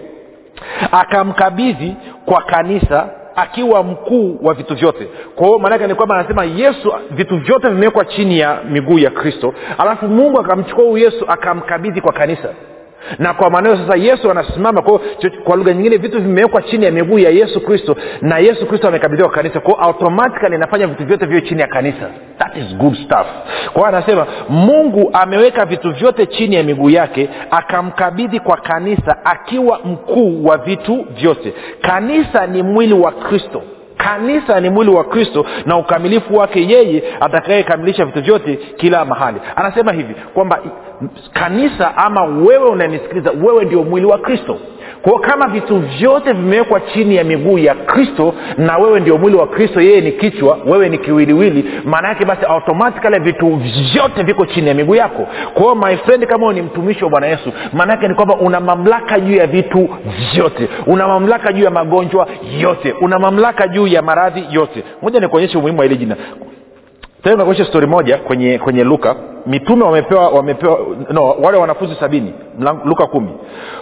akamkabidhi 0.92 1.96
kwa 2.26 2.42
kanisa 2.42 3.08
akiwa 3.36 3.82
mkuu 3.82 4.38
wa 4.42 4.54
vitu 4.54 4.74
vyote. 4.74 5.08
Kwa 5.36 5.46
hiyo 5.46 5.58
maanake 5.58 5.86
ni 5.86 5.94
kwamba 5.94 6.14
anasema 6.14 6.44
yesu 6.44 6.92
vitu 7.10 7.36
vyote 7.38 7.68
vimewekwa 7.68 8.04
chini 8.04 8.38
ya 8.38 8.58
miguu 8.70 8.98
ya 8.98 9.10
kristo. 9.10 9.54
Alafu 9.78 10.08
mungu 10.08 10.40
akamchukua 10.40 10.84
huyu 10.84 11.04
yesu 11.04 11.24
akamkabidhi 11.28 12.00
kwa 12.00 12.12
kanisa 12.12 12.48
na 13.18 13.34
kwa 13.34 13.50
maneno 13.50 13.76
sasa 13.76 13.96
yesu 13.96 14.30
anasimama 14.30 14.82
kwa, 14.82 15.00
kwa 15.44 15.56
lugha 15.56 15.72
nyingine 15.72 15.96
vitu 15.96 16.20
vimewekwa 16.22 16.62
chini 16.62 16.84
ya 16.84 16.90
miguu 16.90 17.18
ya 17.18 17.30
yesu 17.30 17.60
kristo 17.60 17.96
na 18.22 18.38
yesu 18.38 18.66
kristo 18.66 18.88
amekabidhiwa 18.88 19.28
kwa 19.28 19.36
kanisa 19.36 19.60
kwao 19.60 19.76
automatikali 19.80 20.54
inafanya 20.56 20.86
vitu 20.86 21.04
vyote 21.06 21.26
viwe 21.26 21.40
chini 21.40 21.60
ya 21.60 21.66
kanisa. 21.66 22.10
That 22.38 22.56
is 22.56 22.76
good 22.76 22.94
stuff. 22.94 23.26
Kwao 23.72 23.86
anasema 23.86 24.26
mungu 24.48 25.10
ameweka 25.12 25.64
vitu 25.64 25.90
vyote 25.92 26.26
chini 26.26 26.56
ya 26.56 26.62
miguu 26.62 26.90
yake 26.90 27.28
akamkabidhi 27.50 28.40
kwa 28.40 28.56
kanisa 28.56 29.16
akiwa 29.24 29.80
mkuu 29.84 30.44
wa 30.44 30.56
vitu 30.58 31.06
vyote. 31.20 31.54
Kanisa 31.80 32.46
ni 32.46 32.62
mwili 32.62 32.94
wa 32.94 33.12
kristo. 33.12 33.62
Kanisa 33.96 34.60
ni 34.60 34.70
mwili 34.70 34.90
wa 34.90 35.04
kristo 35.04 35.46
na 35.66 35.76
ukamilifu 35.76 36.36
wake 36.36 36.66
yeye 36.68 37.02
atakayekamilisha 37.20 38.04
vitu 38.04 38.22
vyote 38.22 38.58
kila 38.76 39.04
mahali. 39.04 39.40
Anasema 39.56 39.92
hivi 39.92 40.14
kwamba 40.34 40.58
kanisa 41.32 41.96
ama 41.96 42.22
wewe 42.24 42.68
unanisikiliza 42.68 43.30
wewe 43.42 43.64
ndio 43.64 43.82
mwili 43.82 44.06
wa 44.06 44.18
kristo. 44.18 44.58
Kwao 45.02 45.18
kama 45.18 45.48
vitu 45.48 45.76
vyote 45.78 46.32
vimewekwa 46.32 46.80
chini 46.80 47.16
ya 47.16 47.24
miguu 47.24 47.58
ya 47.58 47.74
kristo 47.74 48.34
na 48.56 48.76
wewe 48.78 49.00
ndio 49.00 49.18
mwili 49.18 49.36
wa 49.36 49.46
kristo 49.46 49.80
yeye 49.80 50.00
ni 50.00 50.12
kichwa 50.12 50.58
wewe 50.66 50.88
ni 50.88 50.98
kiwiliwili 50.98 51.70
maana 51.84 52.08
yake 52.08 52.24
basi 52.24 52.44
automatikali 52.46 53.20
vitu 53.20 53.56
vyote 53.92 54.22
viko 54.22 54.46
chini 54.46 54.68
ya 54.68 54.74
miguu 54.74 54.94
yako. 54.94 55.26
Kwao 55.54 55.74
my 55.74 55.96
friend 55.96 56.26
kama 56.26 56.52
ni 56.52 56.62
mtumishi 56.62 57.04
wa 57.04 57.10
bwana 57.10 57.26
yesu 57.26 57.52
maana 57.72 57.92
yake 57.92 58.08
ni 58.08 58.14
kwamba 58.14 58.34
una 58.36 58.60
mamlaka 58.60 59.20
juu 59.20 59.34
ya 59.34 59.46
vitu 59.46 59.88
vyote. 60.34 60.68
Una 60.86 61.08
mamlaka 61.08 61.52
juu 61.52 61.64
ya 61.64 61.70
magonjwa 61.70 62.26
yote. 62.60 62.92
Una 63.00 63.18
mamlaka 63.18 63.68
juu 63.68 63.86
ya 63.86 64.02
maradhi 64.02 64.46
yote. 64.50 64.84
Moja 65.02 65.20
nikuonyeshe 65.20 65.58
umuhimu 65.58 65.78
wa 65.78 65.84
hili 65.84 65.96
jina 65.96 66.16
tena 67.22 67.64
stori 67.64 67.86
moja 67.86 68.18
kwenye 68.18 68.58
kwenye 68.58 68.84
luka. 68.84 69.16
Mitume 69.46 69.84
wamepewa 69.84 70.28
wamepewa 70.28 70.78
no 71.10 71.30
wale 71.42 71.58
wanafunzi 71.58 71.94
sabini 72.00 72.34
luka 72.84 73.06
kumi. 73.06 73.30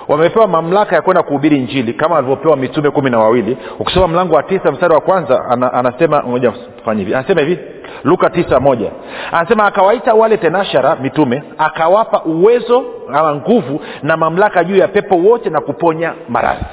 Wamepewa 0.09 0.46
mamlaka 0.46 0.96
ya 0.96 1.03
kwenda 1.03 1.22
kuhubiri 1.22 1.59
njili 1.61 1.92
kama 1.94 2.14
walivyopewa 2.14 2.57
mitume 2.57 2.90
kumi 2.90 3.11
na 3.11 3.18
wawili. 3.18 3.57
Ukisoma 3.79 4.09
mlango 4.09 4.35
wa 4.37 4.42
tisa 4.42 4.72
mstari 4.72 4.94
wa 4.94 5.01
kwanza 5.01 5.44
ana, 5.51 5.72
anasema 5.72 6.22
moja 6.22 6.53
fanya 6.85 6.99
hivi. 7.01 7.14
Anasema 7.14 7.40
hivi 7.40 7.59
luka 8.05 8.31
tisa 8.31 8.61
moja. 8.61 8.90
Anasema 9.33 9.64
akawaita 9.66 10.14
wale 10.14 10.37
tenashara 10.37 10.96
mitume 10.96 11.42
akawapa 11.59 12.22
uwezo 12.25 12.85
ama 13.12 13.35
nguvu 13.35 13.81
na 14.03 14.16
mamlaka 14.16 14.64
juu 14.64 14.77
ya 14.77 14.88
pepo 14.88 15.16
wote 15.16 15.51
na 15.51 15.61
kuponya 15.61 16.12
maradhi 16.29 16.64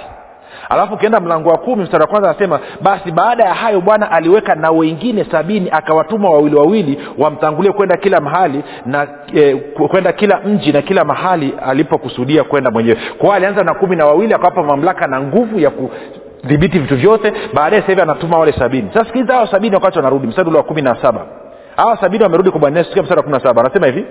alafu 0.69 0.93
ukienda 0.93 1.19
mlango 1.19 1.49
wa 1.49 1.57
kumi 1.57 1.83
mstari 1.83 2.01
wa 2.01 2.07
kwanza 2.07 2.29
anasema 2.29 2.59
basi 2.81 3.11
baada 3.11 3.43
ya 3.43 3.53
hayo 3.53 3.81
bwana 3.81 4.11
aliweka 4.11 4.55
na 4.55 4.71
wengine 4.71 5.25
sabini 5.31 5.69
akawatuma 5.71 6.29
wawili 6.29 6.55
wawili 6.55 6.99
wamtangulie 7.17 7.71
kwenda 7.71 7.97
kila 7.97 8.19
mahali 8.21 8.63
na 8.85 9.07
e, 9.35 9.55
kwenda 9.89 10.11
kila 10.13 10.39
mji 10.39 10.71
na 10.71 10.81
kila 10.81 11.03
mahali 11.05 11.53
alipokusudia 11.65 12.43
kwenda 12.43 12.71
mwenyewe. 12.71 12.97
Kwao 13.17 13.33
alianza 13.33 13.63
na 13.63 13.73
kumi 13.73 13.95
na 13.95 14.05
wawili 14.05 14.33
akawapa 14.33 14.63
mamlaka 14.63 15.07
na 15.07 15.21
nguvu 15.21 15.59
ya 15.59 15.69
ku 15.69 15.89
dhibiti 16.43 16.79
vitu 16.79 16.95
vyote. 16.95 17.33
Baadaye 17.53 17.81
sasa 17.81 17.91
hivi 17.91 18.01
anatuma 18.01 18.37
wale 18.39 18.51
sabini. 18.53 18.89
Sasa 18.93 19.05
sikiliza 19.05 19.33
hawa 19.33 19.47
sabini 19.51 19.75
wakati 19.75 19.97
wanarudi 19.97 20.27
mstari 20.27 20.49
ule 20.49 20.57
wa 20.57 20.63
kumi 20.63 20.81
na 20.81 21.01
saba. 21.01 21.25
Hawa 21.77 21.97
sabini 21.97 22.23
wamerudi 22.23 22.51
kwa 22.51 22.59
bwana 22.59 22.79
yesu. 22.79 22.89
Mstari 23.01 23.17
wa 23.17 23.23
kumi 23.23 23.33
na 23.35 23.43
saba. 23.43 23.61
Anasema 23.61 23.85
hivi 23.85 24.05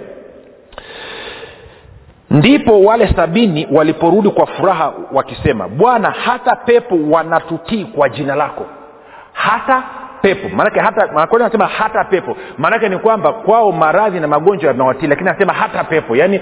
ndipo 2.32 2.80
wale 2.80 3.08
sabini 3.16 3.68
waliporudi 3.72 4.30
kwa 4.30 4.46
furaha 4.46 4.92
wakisema 5.12 5.68
bwana 5.68 6.10
hata 6.10 6.56
pepo 6.56 6.98
wanatutii 7.10 7.84
kwa 7.84 8.08
jina 8.08 8.34
lako. 8.34 8.66
Hata 9.32 9.82
pepo. 10.22 10.48
Maanake 10.56 10.80
anasema 11.36 11.66
hata 11.66 12.04
pepo. 12.04 12.36
Maanake 12.58 12.88
ni 12.88 12.98
kwamba 12.98 13.32
kwao 13.32 13.72
maradhi 13.72 14.20
na 14.20 14.28
magonjwa 14.28 14.68
yamewatii 14.70 15.06
lakini 15.06 15.28
anasema 15.30 15.52
hata 15.52 15.84
pepo. 15.84 16.16
Yaani 16.16 16.40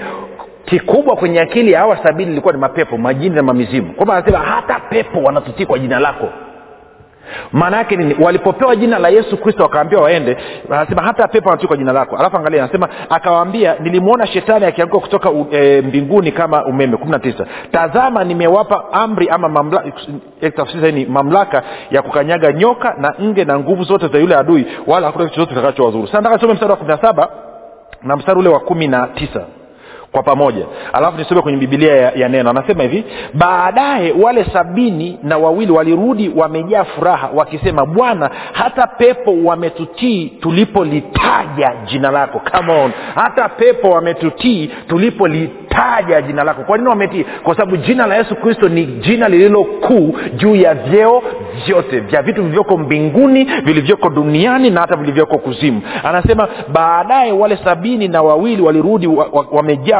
kikubwa 0.65 1.15
kwenye 1.15 1.41
akili 1.41 1.71
ya 1.71 1.79
hawa 1.79 2.03
sabini 2.03 2.31
ilikuwa 2.31 2.53
ni 2.53 2.59
mapepo 2.59 2.97
majini 2.97 3.35
na 3.35 3.43
mamizimu. 3.43 3.93
Kwamba 3.93 4.15
anasema 4.15 4.37
hata 4.39 4.79
pepo 4.79 5.19
wanatutii 5.23 5.65
kwa 5.65 5.79
jina 5.79 5.99
lako 5.99 6.29
maana 7.51 7.77
yake 7.77 7.95
nini? 7.95 8.15
Walipopewa 8.19 8.75
jina 8.75 8.99
la 8.99 9.09
yesu 9.09 9.37
kristo 9.37 9.63
wakaambiwa 9.63 10.01
waende 10.01 10.37
anasema 10.71 11.01
hata 11.01 11.27
pepo 11.27 11.49
anatii 11.49 11.67
kwa 11.67 11.77
jina 11.77 11.93
lako. 11.93 12.17
Alafu 12.17 12.37
angalia 12.37 12.63
anasema 12.63 12.89
akawaambia 13.09 13.75
nilimwona 13.79 14.27
shetani 14.27 14.65
akianguka 14.65 14.99
kutoka 14.99 15.29
e, 15.51 15.81
mbinguni 15.81 16.31
kama 16.31 16.65
umeme. 16.65 16.97
Kumi 16.97 17.11
na 17.11 17.19
tisa. 17.19 17.45
Tazama 17.71 18.23
nimewapa 18.23 18.93
amri 18.93 19.29
ama 19.29 19.49
mamlaka 19.49 19.83
ni 20.93 21.05
mamlaka 21.05 21.63
ya 21.91 22.01
kukanyaga 22.01 22.51
nyoka 22.53 22.95
na 22.97 23.13
nge 23.21 23.45
na 23.45 23.59
nguvu 23.59 23.83
zote 23.83 24.07
za 24.07 24.17
yule 24.19 24.35
adui 24.35 24.65
wala 24.87 25.07
hakuna 25.07 25.25
kitu 25.25 25.35
chochote 25.35 25.55
kitakachowazuru 25.55 26.07
sasa 26.07 26.21
nataka 26.21 26.41
some 26.41 26.53
mstari 26.53 26.71
wa 26.71 26.77
kumi 26.77 26.89
na 26.91 26.97
saba 27.01 27.29
na 28.03 28.15
mstari 28.15 28.39
ule 28.39 28.49
wa 28.49 28.59
kumi 28.59 28.87
na 28.87 29.07
tisa 29.07 29.45
kwa 30.11 30.23
pamoja. 30.23 30.65
Alafu 30.93 31.17
nisome 31.17 31.41
kwenye 31.41 31.57
bibilia 31.57 31.95
ya, 31.95 32.11
ya 32.11 32.29
neno. 32.29 32.49
Anasema 32.49 32.83
hivi 32.83 33.03
baadaye 33.33 34.11
wale 34.21 34.45
sabini 34.53 35.19
na 35.23 35.37
wawili 35.37 35.71
walirudi 35.71 36.31
wamejaa 36.35 36.83
furaha 36.83 37.29
wakisema 37.35 37.85
bwana 37.85 38.29
hata 38.51 38.87
pepo 38.87 39.35
wametutii 39.43 40.25
tulipolitaja 40.41 41.73
jina 41.85 42.11
lako 42.11 42.41
Come 42.57 42.73
on. 42.73 42.91
hata 43.15 43.49
pepo 43.49 43.89
wametutii 43.89 44.71
tulipolitaja 44.87 46.21
jina 46.21 46.43
lako. 46.43 46.61
Kwa 46.63 46.77
nini 46.77 46.89
wametii? 46.89 47.25
Kwa 47.43 47.55
sababu 47.55 47.77
jina 47.77 48.07
la 48.07 48.15
yesu 48.15 48.35
kristo 48.35 48.69
ni 48.69 48.85
jina 48.85 49.29
lililokuu 49.29 50.15
juu 50.35 50.55
ya 50.55 50.73
vyeo 50.73 51.23
vyote 51.65 51.99
vya 51.99 52.21
vitu 52.21 52.41
vilivyoko 52.41 52.77
mbinguni 52.77 53.43
vilivyoko 53.43 54.09
duniani 54.09 54.69
na 54.69 54.81
hata 54.81 54.95
vilivyoko 54.95 55.37
kuzimu. 55.37 55.81
Anasema 56.03 56.47
baadaye 56.73 57.31
wale 57.31 57.57
sabini 57.63 58.07
na 58.07 58.21
wawili 58.21 58.61
walirudi 58.61 59.07
wa, 59.07 59.27
wa, 59.31 59.45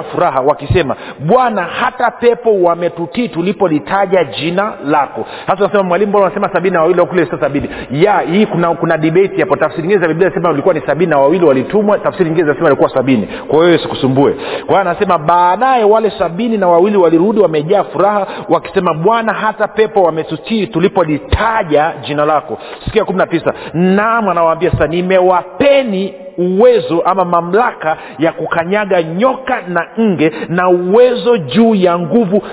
wamejaa 0.01 0.11
furaha 0.11 0.41
wakisema 0.41 0.95
bwana 1.19 1.61
hata 1.63 2.11
pepo 2.11 2.61
wametutii 2.61 3.29
tulipolitaja 3.29 4.23
jina 4.23 4.73
lako. 4.85 5.25
Sasa 5.47 5.63
nasema 5.63 5.83
mwalimu 5.83 6.09
mbona 6.09 6.25
unasema 6.25 6.49
sabini 6.53 6.73
na 6.73 6.81
wawili 6.81 7.05
kule 7.05 7.25
sio 7.25 7.39
sabini. 7.39 7.69
Ya 7.91 8.19
hii 8.19 8.45
kuna 8.45 8.75
kuna 8.75 8.97
debate 8.97 9.39
hapo. 9.39 9.55
Tafsiri 9.55 9.81
nyingine 9.81 10.01
za 10.01 10.07
biblia 10.07 10.29
zinasema 10.29 10.49
walikuwa 10.49 10.73
ni 10.73 10.81
sabini 10.81 11.09
na 11.11 11.17
wawili 11.19 11.45
walitumwa 11.45 11.97
tafsiri 11.99 12.25
nyingine 12.25 12.43
zinasema 12.43 12.65
walikuwa 12.65 12.89
sabini. 12.89 13.27
Kwa 13.47 13.65
hiyo 13.65 13.77
sikusumbue 13.77 14.33
kwa 14.65 14.67
hiyo 14.67 14.81
anasema 14.81 15.17
baadaye 15.17 15.83
wale 15.83 16.11
sabini 16.19 16.57
na 16.57 16.67
wawili 16.67 16.97
walirudi 16.97 17.39
wamejaa 17.39 17.83
furaha 17.83 18.27
wakisema 18.49 18.93
bwana 18.93 19.33
hata 19.33 19.67
pepo 19.67 20.03
wametutii 20.03 20.67
tulipolitaja 20.67 21.93
jina 22.07 22.25
lako 22.25 22.57
sikia 22.85 23.05
kumi 23.05 23.17
na 23.19 23.27
tisa. 23.27 23.53
Naam 23.73 24.29
anawaambia 24.29 24.71
sasa 24.71 24.87
nimewapeni 24.87 26.13
uwezo 26.37 27.01
ama 27.01 27.25
mamlaka 27.25 27.97
ya 28.19 28.31
kukanyaga 28.31 29.03
nyoka 29.03 29.61
na 29.67 29.87
nge 29.99 30.31
na 30.49 30.69
uwezo 30.69 31.37
juu 31.37 31.75
ya 31.75 31.99
nguvu 31.99 32.43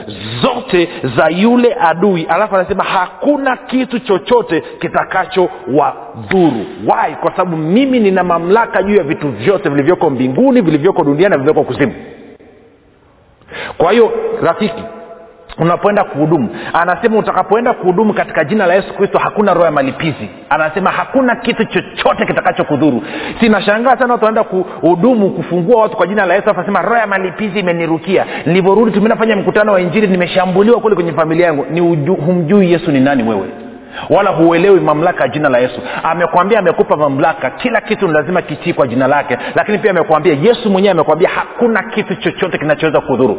zote 0.42 0.88
za 1.16 1.28
yule 1.28 1.76
adui. 1.80 2.22
Alafu 2.28 2.56
anasema 2.56 2.84
hakuna 2.84 3.56
kitu 3.56 3.98
chochote 3.98 4.62
kitakacho 4.80 5.48
wadhuru. 5.72 6.66
Why? 6.86 7.14
Kwa 7.20 7.30
sababu 7.30 7.56
mimi 7.56 8.00
nina 8.00 8.24
mamlaka 8.24 8.82
juu 8.82 8.94
ya 8.96 9.02
vitu 9.02 9.28
vyote 9.28 9.68
vilivyoko 9.68 10.10
mbinguni 10.10 10.60
vilivyoko 10.60 11.04
duniani 11.04 11.30
na 11.30 11.36
vilivyoko 11.36 11.62
kuzimu. 11.72 11.94
Kwa 13.78 13.92
hiyo 13.92 14.12
rafiki 14.42 14.82
unapoenda 15.58 16.04
kuhudumu. 16.04 16.48
Anasema 16.72 17.18
utakapoenda 17.18 17.72
kuhudumu 17.74 18.14
katika 18.14 18.44
jina 18.44 18.66
la 18.66 18.74
yesu 18.74 18.94
kristo 18.94 19.18
hakuna 19.18 19.54
roho 19.54 19.66
ya 19.66 19.72
malipizi. 19.72 20.30
Anasema 20.50 20.90
hakuna 20.90 21.36
kitu 21.36 21.64
chochote 21.64 22.26
kitakachokudhuru. 22.26 23.02
Sinashangaa 23.40 23.96
sana 23.96 24.12
watu 24.12 24.24
wanaenda 24.24 24.44
kuhudumu 24.44 25.30
kufungua 25.30 25.82
watu 25.82 25.96
kwa 25.96 26.06
jina 26.06 26.26
la 26.26 26.34
yesu 26.34 26.50
anasema 26.50 26.82
roho 26.82 26.96
ya 26.96 27.06
malipizi 27.06 27.58
imenirukia. 27.60 28.26
Nilivyorudi 28.46 28.90
tumenafanya 28.92 29.36
mkutano 29.36 29.72
wa 29.72 29.80
injili 29.80 30.06
nimeshambuliwa 30.06 30.80
kule 30.80 30.94
kwenye 30.94 31.12
familia 31.12 31.46
yangu. 31.46 31.66
Ni 31.70 31.80
uju, 31.80 32.14
humjui 32.14 32.72
yesu 32.72 32.90
ni 32.90 33.00
nani 33.00 33.22
wewe. 33.22 33.48
Wala 34.10 34.30
huelewi 34.30 34.80
mamlaka 34.80 35.22
ya 35.24 35.28
jina 35.28 35.48
la 35.48 35.58
yesu. 35.58 35.80
Amekwambia 36.02 36.58
amekupa 36.58 36.96
mamlaka. 36.96 37.50
Kila 37.50 37.80
kitu 37.80 38.06
ni 38.08 38.14
lazima 38.14 38.42
kitii 38.42 38.72
kwa 38.72 38.86
jina 38.86 39.06
lake. 39.06 39.38
Lakini 39.54 39.78
pia 39.78 39.90
amekwambia 39.90 40.34
yesu 40.42 40.70
mwenyewe 40.70 40.92
amekwambia 40.92 41.28
hakuna 41.28 41.82
kitu 41.82 42.14
chochote 42.14 42.58
kinachoweza 42.58 43.00
kudhuru 43.00 43.38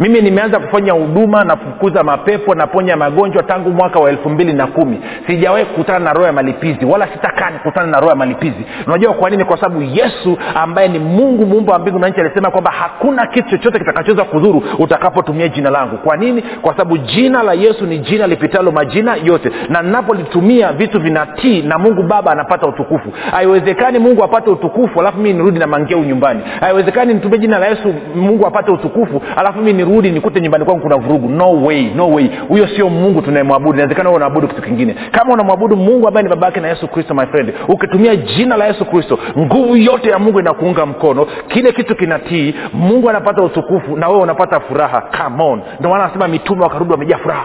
mimi 0.00 0.20
nimeanza 0.20 0.58
kufanya 0.60 0.92
huduma 0.92 1.44
na 1.44 1.56
kukuza 1.56 2.02
mapepo 2.02 2.54
naponya 2.54 2.96
magonjwa 2.96 3.42
tangu 3.42 3.70
mwaka 3.70 3.98
wa 3.98 4.10
elfu 4.10 4.30
mbili 4.30 4.52
na 4.52 4.66
kumi. 4.66 5.00
Sijawahi 5.26 5.64
kukutana 5.64 5.98
na 5.98 6.12
roho 6.12 6.26
ya 6.26 6.32
malipizi 6.32 6.84
wala 6.84 7.06
sitakaa 7.12 7.50
nikutana 7.50 7.86
na 7.86 7.98
roho 8.00 8.10
ya 8.10 8.16
malipizi. 8.16 8.66
Unajua 8.86 9.12
kwa 9.14 9.30
nini? 9.30 9.44
Kwa 9.44 9.56
sababu 9.60 9.82
yesu 9.82 10.38
ambaye 10.54 10.88
ni 10.88 10.98
mungu 10.98 11.46
muumba 11.46 11.72
wa 11.72 11.78
mbingu 11.78 11.98
na 11.98 12.08
nchi 12.08 12.20
alisema 12.20 12.50
kwamba 12.50 12.70
hakuna 12.70 13.26
kitu 13.26 13.48
chochote 13.50 13.78
kitakachoweza 13.78 14.24
kudhuru 14.24 14.62
utakapotumia 14.78 15.48
jina 15.48 15.70
langu. 15.70 15.98
Kwa 15.98 16.16
nini? 16.16 16.42
Kwa 16.42 16.72
sababu 16.72 16.98
jina 16.98 17.42
la 17.42 17.52
yesu 17.52 17.86
ni 17.86 17.98
jina 17.98 18.26
lipitalo 18.26 18.72
majina 18.72 19.16
yote. 19.24 19.50
Na 19.68 19.82
ninapolitumia 19.82 20.72
vitu 20.72 21.00
vinatii 21.00 21.62
na 21.62 21.78
mungu 21.78 22.02
baba 22.02 22.32
anapata 22.32 22.66
utukufu. 22.66 23.12
Haiwezekani 23.30 23.98
mungu 23.98 24.24
apate 24.24 24.50
utukufu 24.50 25.00
alafu 25.00 25.18
mii 25.18 25.32
nirudi 25.32 25.58
na 25.58 25.66
mangeu 25.66 26.04
nyumbani. 26.04 26.40
Haiwezekani 26.60 27.14
nitumie 27.14 27.38
jina 27.38 27.58
la 27.58 27.66
yesu 27.66 27.94
mungu 28.14 28.46
apate 28.46 28.70
utukufu 28.70 29.22
alafu 29.36 29.58
mimi 29.66 29.84
nirudi 29.84 30.10
nikute 30.10 30.40
nyumbani 30.40 30.64
kwangu 30.64 30.80
kuna 30.80 30.96
vurugu. 30.96 31.28
No 31.28 31.62
way 31.62 31.82
no 31.94 32.08
way. 32.10 32.30
Huyo 32.48 32.68
sio 32.68 32.88
mungu 32.88 33.22
tunayemwabudu. 33.22 33.72
Inawezekana 33.72 34.08
huo 34.08 34.16
unaabudu 34.16 34.48
kitu 34.48 34.62
kingine. 34.62 34.96
Kama 35.10 35.32
unamwabudu 35.34 35.76
mungu 35.76 36.08
ambaye 36.08 36.24
ni 36.24 36.28
babake 36.30 36.60
na 36.60 36.68
yesu 36.68 36.88
kristo 36.88 37.14
my 37.14 37.26
friend 37.26 37.52
ukitumia 37.68 38.16
jina 38.16 38.56
la 38.56 38.66
yesu 38.66 38.84
kristo 38.84 39.18
nguvu 39.38 39.76
yote 39.76 40.10
ya 40.10 40.18
mungu 40.18 40.40
inakuunga 40.40 40.86
mkono. 40.86 41.26
Kile 41.48 41.72
kitu 41.72 41.96
kinatii 41.96 42.54
mungu 42.72 43.10
anapata 43.10 43.42
utukufu 43.42 43.96
na 43.96 44.08
wewe 44.08 44.20
unapata 44.20 44.60
furaha. 44.60 45.00
Come 45.00 45.62
ndio 45.78 45.90
maana 45.90 46.04
anasema 46.04 46.28
mitume 46.28 46.62
wakarudi 46.62 46.92
wamejaa 46.92 47.18
furaha. 47.18 47.44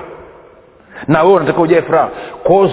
Na 1.08 1.24
wewe 1.24 1.36
unatakiwa 1.36 1.64
ujae 1.64 1.82
furaha. 1.82 2.10
Kwao 2.44 2.70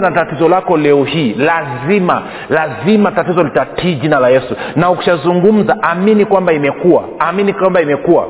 na 0.00 0.10
tatizo 0.10 0.48
lako 0.48 0.76
leo 0.76 1.04
hii. 1.04 1.34
Lazima 1.34 2.22
lazima 2.50 3.12
tatizo 3.12 3.42
litatii 3.42 3.94
jina 3.94 4.20
la 4.20 4.28
yesu. 4.28 4.56
Na 4.76 4.90
ukishazungumza 4.90 5.82
amini 5.82 6.24
kwamba 6.24 6.52
imekuwa. 6.52 7.04
Amini 7.18 7.52
kwamba 7.52 7.82
imekuwa 7.82 8.28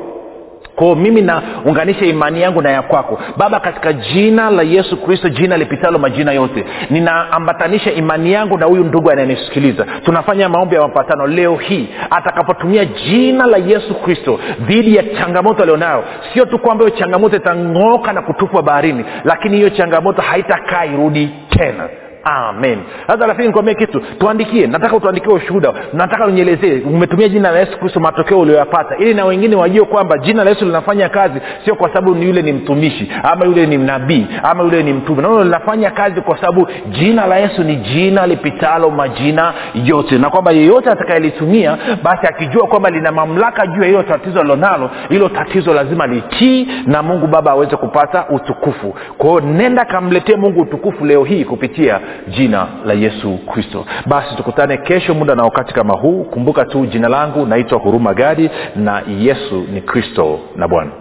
kwao 0.77 0.95
mimi 0.95 1.21
naunganisha 1.21 2.05
imani 2.05 2.41
yangu 2.41 2.61
na 2.61 2.69
ya 2.71 2.81
kwako. 2.81 3.19
Baba 3.37 3.59
katika 3.59 3.93
jina 3.93 4.49
la 4.49 4.63
yesu 4.63 4.97
kristo 4.97 5.29
jina 5.29 5.57
lipitalo 5.57 5.99
majina 5.99 6.31
yote 6.31 6.65
ninaambatanisha 6.89 7.91
imani 7.91 8.31
yangu 8.33 8.57
na 8.57 8.65
huyu 8.65 8.83
ndugu 8.83 9.11
anayenisikiliza. 9.11 9.85
Tunafanya 10.05 10.49
maombi 10.49 10.75
ya 10.75 10.81
mapatano 10.81 11.27
leo 11.27 11.55
hii. 11.55 11.89
Atakapotumia 12.09 12.85
jina 12.85 13.45
la 13.45 13.57
yesu 13.57 13.93
kristo 13.95 14.39
dhidi 14.59 14.95
ya 14.95 15.03
changamoto 15.03 15.63
alionayo 15.63 16.03
sio 16.33 16.45
tu 16.45 16.59
kwamba 16.59 16.85
hiyo 16.85 16.97
changamoto 16.97 17.35
itang'oka 17.35 18.13
na 18.13 18.21
kutupwa 18.21 18.63
baharini 18.63 19.05
lakini 19.23 19.57
hiyo 19.57 19.69
changamoto 19.69 20.21
haitakaa 20.21 20.85
irudi 20.85 21.29
tena 21.49 21.89
amen. 22.31 22.79
Sasa 23.07 23.27
rafiki 23.27 23.47
nikwambie 23.47 23.75
kitu. 23.75 23.99
Tuandikie. 24.19 24.67
Nataka 24.67 24.95
utuandikie 24.95 25.33
ushuhuda. 25.33 25.73
Nataka 25.93 26.25
unyelezee 26.25 26.81
umetumia 26.85 27.29
jina 27.29 27.51
la 27.51 27.59
yesu 27.59 27.79
kristo 27.79 27.99
matokeo 27.99 28.39
ulioyapata 28.39 28.97
ili 28.97 29.13
na 29.13 29.25
wengine 29.25 29.55
wajue 29.55 29.85
kwamba 29.85 30.17
jina 30.17 30.43
la 30.43 30.49
yesu 30.49 30.65
linafanya 30.65 31.09
kazi 31.09 31.39
sio 31.65 31.75
kwa 31.75 31.89
sababu 31.89 32.15
ni 32.15 32.25
yule 32.25 32.41
ni 32.41 32.53
mtumishi 32.53 33.11
ama 33.23 33.45
yule 33.45 33.65
ni 33.65 33.77
nabii 33.77 34.27
ama 34.43 34.63
yule 34.63 34.83
ni 34.83 34.93
mtume. 34.93 35.21
Naona 35.21 35.43
linafanya 35.43 35.91
kazi 35.91 36.21
kwa 36.21 36.37
sababu 36.37 36.67
jina 36.89 37.25
la 37.27 37.37
yesu 37.37 37.63
ni 37.63 37.75
jina 37.75 38.27
lipitalo 38.27 38.89
majina 38.89 39.53
yote. 39.85 40.17
Na 40.17 40.29
kwamba 40.29 40.51
yeyote 40.51 40.89
atakayelitumia 40.89 41.77
basi 42.03 42.27
akijua 42.27 42.67
kwamba 42.67 42.89
lina 42.89 43.11
mamlaka 43.11 43.67
juu 43.67 43.81
ya 43.81 43.87
hilo 43.87 44.03
tatizo 44.03 44.39
alilonalo 44.39 44.89
hilo 45.09 45.29
tatizo 45.29 45.73
lazima 45.73 46.07
litii 46.07 46.67
na 46.85 47.03
mungu 47.03 47.27
baba 47.27 47.51
aweze 47.51 47.75
kupata 47.75 48.25
utukufu. 48.29 48.95
Kwa 49.17 49.29
hiyo 49.29 49.41
nenda 49.41 49.85
kamletee 49.85 50.35
mungu 50.35 50.61
utukufu 50.61 51.05
leo 51.05 51.23
hii 51.23 51.45
kupitia 51.45 51.99
jina 52.27 52.67
la 52.85 52.93
yesu 52.93 53.37
kristo. 53.37 53.85
Basi 54.05 54.35
tukutane 54.35 54.77
kesho 54.77 55.13
muda 55.13 55.35
na 55.35 55.43
wakati 55.43 55.73
kama 55.73 55.93
huu. 55.93 56.23
Kumbuka 56.23 56.65
tu 56.65 56.85
jina 56.85 57.07
langu 57.09 57.45
naitwa 57.45 57.79
huruma 57.79 58.13
gadi 58.13 58.49
na 58.75 59.03
yesu 59.19 59.65
ni 59.73 59.81
kristo 59.81 60.39
na 60.55 60.67
bwana 60.67 60.91